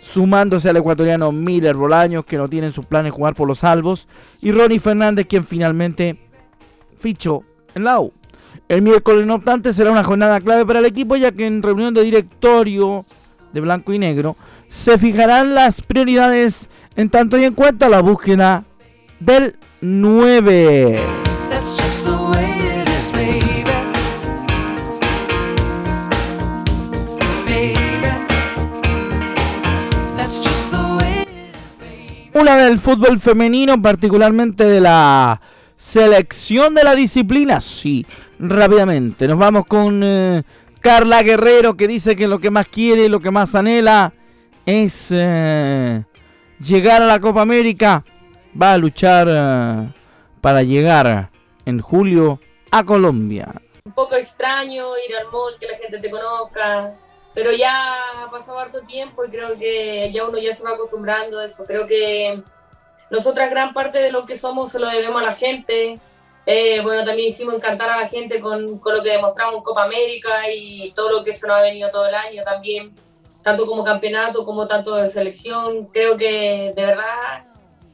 sumándose 0.00 0.68
al 0.68 0.76
ecuatoriano 0.76 1.32
Miller 1.32 1.76
Bolaños, 1.76 2.24
que 2.24 2.36
no 2.36 2.48
tiene 2.48 2.68
en 2.68 2.72
sus 2.72 2.86
planes 2.86 3.12
jugar 3.12 3.34
por 3.34 3.48
los 3.48 3.58
salvos, 3.58 4.06
y 4.40 4.52
Ronnie 4.52 4.78
Fernández, 4.78 5.26
quien 5.26 5.42
finalmente 5.42 6.16
fichó 6.96 7.42
en 7.76 7.84
la 7.84 8.02
El 8.68 8.80
miércoles, 8.80 9.26
no 9.26 9.34
obstante, 9.34 9.72
será 9.72 9.90
una 9.90 10.02
jornada 10.02 10.40
clave 10.40 10.64
para 10.64 10.78
el 10.78 10.86
equipo, 10.86 11.14
ya 11.14 11.30
que 11.30 11.46
en 11.46 11.62
reunión 11.62 11.92
de 11.92 12.02
directorio 12.02 13.04
de 13.52 13.60
blanco 13.60 13.92
y 13.92 13.98
negro 13.98 14.34
se 14.68 14.98
fijarán 14.98 15.54
las 15.54 15.82
prioridades 15.82 16.70
en 16.96 17.10
tanto 17.10 17.36
y 17.38 17.44
en 17.44 17.52
cuanto 17.52 17.84
a 17.84 17.90
la 17.90 18.00
búsqueda 18.00 18.64
del 19.20 19.56
9. 19.82 21.00
Una 32.32 32.56
del 32.56 32.78
fútbol 32.78 33.20
femenino, 33.20 33.80
particularmente 33.80 34.64
de 34.64 34.80
la 34.80 35.40
selección 35.76 36.74
de 36.74 36.84
la 36.84 36.94
disciplina. 36.94 37.60
Sí, 37.60 38.06
rápidamente. 38.38 39.28
Nos 39.28 39.38
vamos 39.38 39.66
con 39.66 40.02
eh, 40.02 40.42
Carla 40.80 41.22
Guerrero 41.22 41.76
que 41.76 41.88
dice 41.88 42.16
que 42.16 42.28
lo 42.28 42.38
que 42.38 42.50
más 42.50 42.68
quiere, 42.68 43.08
lo 43.08 43.20
que 43.20 43.30
más 43.30 43.54
anhela 43.54 44.12
es 44.64 45.08
eh, 45.10 46.04
llegar 46.60 47.02
a 47.02 47.06
la 47.06 47.20
Copa 47.20 47.42
América. 47.42 48.04
Va 48.60 48.72
a 48.72 48.78
luchar 48.78 49.28
eh, 49.30 49.88
para 50.40 50.62
llegar 50.62 51.30
en 51.64 51.80
julio 51.80 52.40
a 52.70 52.84
Colombia. 52.84 53.52
Un 53.84 53.92
poco 53.92 54.16
extraño 54.16 54.86
ir 55.08 55.16
al 55.16 55.30
mall, 55.30 55.54
que 55.60 55.66
la 55.66 55.76
gente 55.78 55.98
te 55.98 56.10
conozca, 56.10 56.94
pero 57.34 57.52
ya 57.52 58.24
ha 58.24 58.30
pasado 58.30 58.58
harto 58.58 58.80
tiempo 58.80 59.24
y 59.24 59.28
creo 59.28 59.56
que 59.58 60.10
ya 60.12 60.26
uno 60.26 60.38
ya 60.38 60.54
se 60.54 60.64
va 60.64 60.70
acostumbrando 60.70 61.38
a 61.38 61.44
eso. 61.44 61.64
Creo 61.64 61.86
que 61.86 62.42
nosotras 63.10 63.50
gran 63.50 63.72
parte 63.72 63.98
de 63.98 64.12
lo 64.12 64.26
que 64.26 64.36
somos 64.36 64.72
se 64.72 64.78
lo 64.78 64.88
debemos 64.88 65.20
a 65.22 65.26
la 65.26 65.32
gente. 65.32 65.98
Eh, 66.44 66.80
bueno, 66.82 67.04
también 67.04 67.28
hicimos 67.28 67.54
encantar 67.54 67.90
a 67.90 68.00
la 68.00 68.08
gente 68.08 68.40
con, 68.40 68.78
con, 68.78 68.94
lo 68.94 69.02
que 69.02 69.10
demostramos 69.10 69.56
en 69.56 69.62
Copa 69.62 69.84
América 69.84 70.50
y 70.52 70.92
todo 70.92 71.10
lo 71.10 71.24
que 71.24 71.32
se 71.32 71.46
nos 71.46 71.56
ha 71.56 71.62
venido 71.62 71.90
todo 71.90 72.06
el 72.06 72.14
año 72.14 72.42
también, 72.44 72.94
tanto 73.42 73.66
como 73.66 73.82
campeonato 73.82 74.44
como 74.44 74.66
tanto 74.68 74.94
de 74.94 75.08
selección. 75.08 75.86
Creo 75.86 76.16
que 76.16 76.72
de 76.74 76.86
verdad 76.86 77.46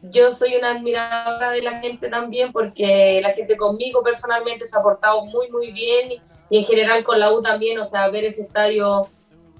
yo 0.03 0.33
soy 0.33 0.57
una 0.57 0.73
admiradora 0.73 1.53
de 1.53 1.63
la 1.63 1.81
gente 1.81 2.09
también 2.09 2.53
porque 2.53 3.21
la 3.23 3.33
gente 3.33 3.57
conmigo 3.57 4.03
personalmente 4.03 4.67
se 4.67 4.77
ha 4.77 4.83
portado 4.83 5.25
muy, 5.25 5.49
muy 5.51 5.73
bien 5.73 6.21
y 6.51 6.59
en 6.59 6.65
general 6.65 7.05
con 7.05 7.21
la 7.21 7.33
U 7.33 7.41
también, 7.41 7.79
o 7.79 7.85
sea, 7.85 8.09
ver 8.09 8.25
ese 8.25 8.43
estadio 8.43 9.09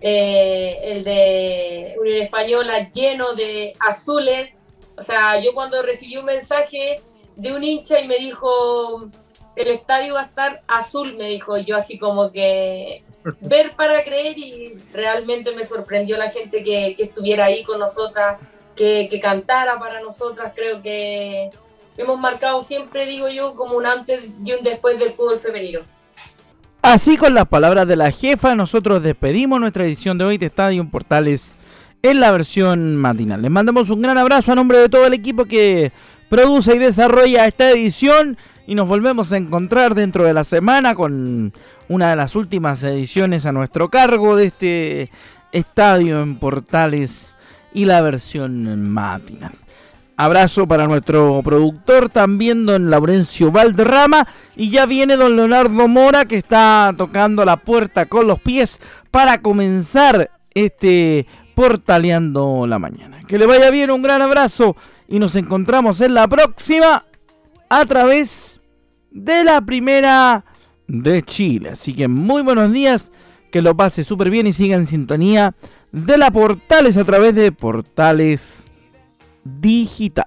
eh, 0.01 0.81
el 0.83 1.05
de 1.05 1.95
Unión 2.01 2.23
Española 2.23 2.91
lleno 2.91 3.35
de 3.35 3.73
azules. 3.79 4.59
O 4.97 5.03
sea, 5.03 5.41
yo 5.41 5.53
cuando 5.55 5.83
recibí 5.83 6.17
un 6.17 6.27
mensaje 6.27 6.97
de 7.37 7.53
un 7.53 7.63
hincha 7.65 8.01
y 8.01 8.07
me 8.07 8.17
dijo, 8.17 9.09
el 9.57 9.69
estadio 9.69 10.15
va 10.15 10.23
a 10.23 10.27
estar 10.27 10.63
azul, 10.67 11.15
me 11.17 11.29
dijo 11.29 11.57
yo 11.59 11.77
así 11.77 11.99
como 11.99 12.31
que 12.31 13.05
ver 13.41 13.73
para 13.77 14.03
creer 14.05 14.37
y 14.39 14.77
realmente 14.93 15.55
me 15.55 15.65
sorprendió 15.65 16.17
la 16.17 16.31
gente 16.31 16.63
que, 16.63 16.97
estuviera 16.99 17.47
ahí 17.47 17.63
con 17.63 17.79
nosotras, 17.79 18.39
que, 18.77 19.09
que, 19.11 19.21
cantara 19.21 19.79
para 19.79 20.01
nosotras. 20.01 20.53
Creo 20.55 20.83
que 20.83 21.51
hemos 21.97 22.19
marcado 22.19 22.61
siempre, 22.63 23.07
digo 23.07 23.29
yo, 23.29 23.55
como 23.55 23.77
un 23.77 23.87
antes 23.87 24.29
y 24.45 24.53
un 24.53 24.63
después 24.63 24.99
del 24.99 25.11
fútbol 25.11 25.39
femenino. 25.39 25.81
Así 26.83 27.17
con 27.17 27.33
las 27.33 27.47
palabras 27.47 27.87
de 27.87 27.95
la 27.95 28.11
jefa, 28.11 28.57
nosotros 28.57 29.03
despedimos 29.03 29.61
nuestra 29.61 29.85
edición 29.85 30.19
de 30.19 30.25
hoy 30.25 30.39
de 30.39 30.47
Estadio 30.47 30.85
Portales 30.91 31.55
en 32.03 32.21
la 32.21 32.31
versión 32.33 32.97
matinal. 32.97 33.43
Les 33.43 33.51
mandamos 33.51 33.91
un 33.91 34.03
gran 34.03 34.19
abrazo 34.19 34.53
a 34.53 34.55
nombre 34.55 34.79
de 34.79 34.89
todo 34.89 35.07
el 35.07 35.15
equipo 35.15 35.45
que 35.45 35.93
produce 36.29 36.75
y 36.75 36.79
desarrolla 36.79 37.47
esta 37.47 37.71
edición 37.71 38.37
y 38.67 38.75
nos 38.75 38.89
volvemos 38.89 39.33
a 39.33 39.37
encontrar 39.37 39.95
dentro 39.95 40.25
de 40.25 40.35
la 40.35 40.45
semana 40.45 40.95
con 40.95 41.53
una 41.89 42.11
de 42.11 42.17
las 42.17 42.35
últimas 42.35 42.83
ediciones 42.83 43.47
a 43.47 43.53
nuestro 43.53 43.89
cargo 43.89 44.37
de 44.37 44.47
este 44.47 45.11
Estadio 45.53 46.23
en 46.23 46.37
Portales 46.37 47.37
y 47.75 47.85
la 47.85 48.01
versión 48.01 48.89
matinal. 48.91 49.53
Abrazo 50.17 50.67
para 50.67 50.87
nuestro 50.87 51.41
productor, 51.43 52.09
también 52.09 52.67
don 52.67 52.91
Laurencio 52.91 53.51
Valderrama. 53.51 54.29
Y 54.57 54.71
ya 54.71 54.87
viene 54.87 55.17
don 55.17 55.37
Leonardo 55.37 55.89
Mora 55.89 56.27
que 56.27 56.37
está 56.37 56.95
tocando 56.97 57.45
la 57.45 57.57
puerta 57.57 58.07
con 58.07 58.27
los 58.27 58.41
pies 58.41 58.81
para 59.11 59.39
comenzar 59.39 60.31
este 60.55 61.27
portaleando 61.55 62.67
la 62.67 62.79
mañana. 62.79 63.21
Que 63.27 63.39
le 63.39 63.47
vaya 63.47 63.71
bien, 63.71 63.91
un 63.91 64.03
gran 64.03 64.23
abrazo 64.23 64.77
y 65.09 65.19
nos 65.19 65.35
encontramos 65.37 66.01
en 66.01 66.15
la 66.15 66.29
próxima 66.29 67.05
a 67.69 67.87
través 67.87 68.61
de 69.11 69.45
la 69.45 69.61
primera 69.61 70.45
de 70.89 71.23
Chile. 71.23 71.71
Así 71.71 71.95
que 71.95 72.09
muy 72.09 72.43
buenos 72.43 72.73
días, 72.73 73.13
que 73.51 73.63
lo 73.63 73.77
pase 73.77 74.05
súper 74.05 74.31
bien 74.31 74.47
y 74.47 74.53
siga 74.53 74.77
en 74.77 74.87
sintonía 74.87 75.55
de 75.91 76.19
la 76.19 76.31
Portales 76.31 76.97
a 76.97 77.05
través 77.05 77.35
de 77.35 77.53
Portales 77.53 78.65
digital. 79.45 80.27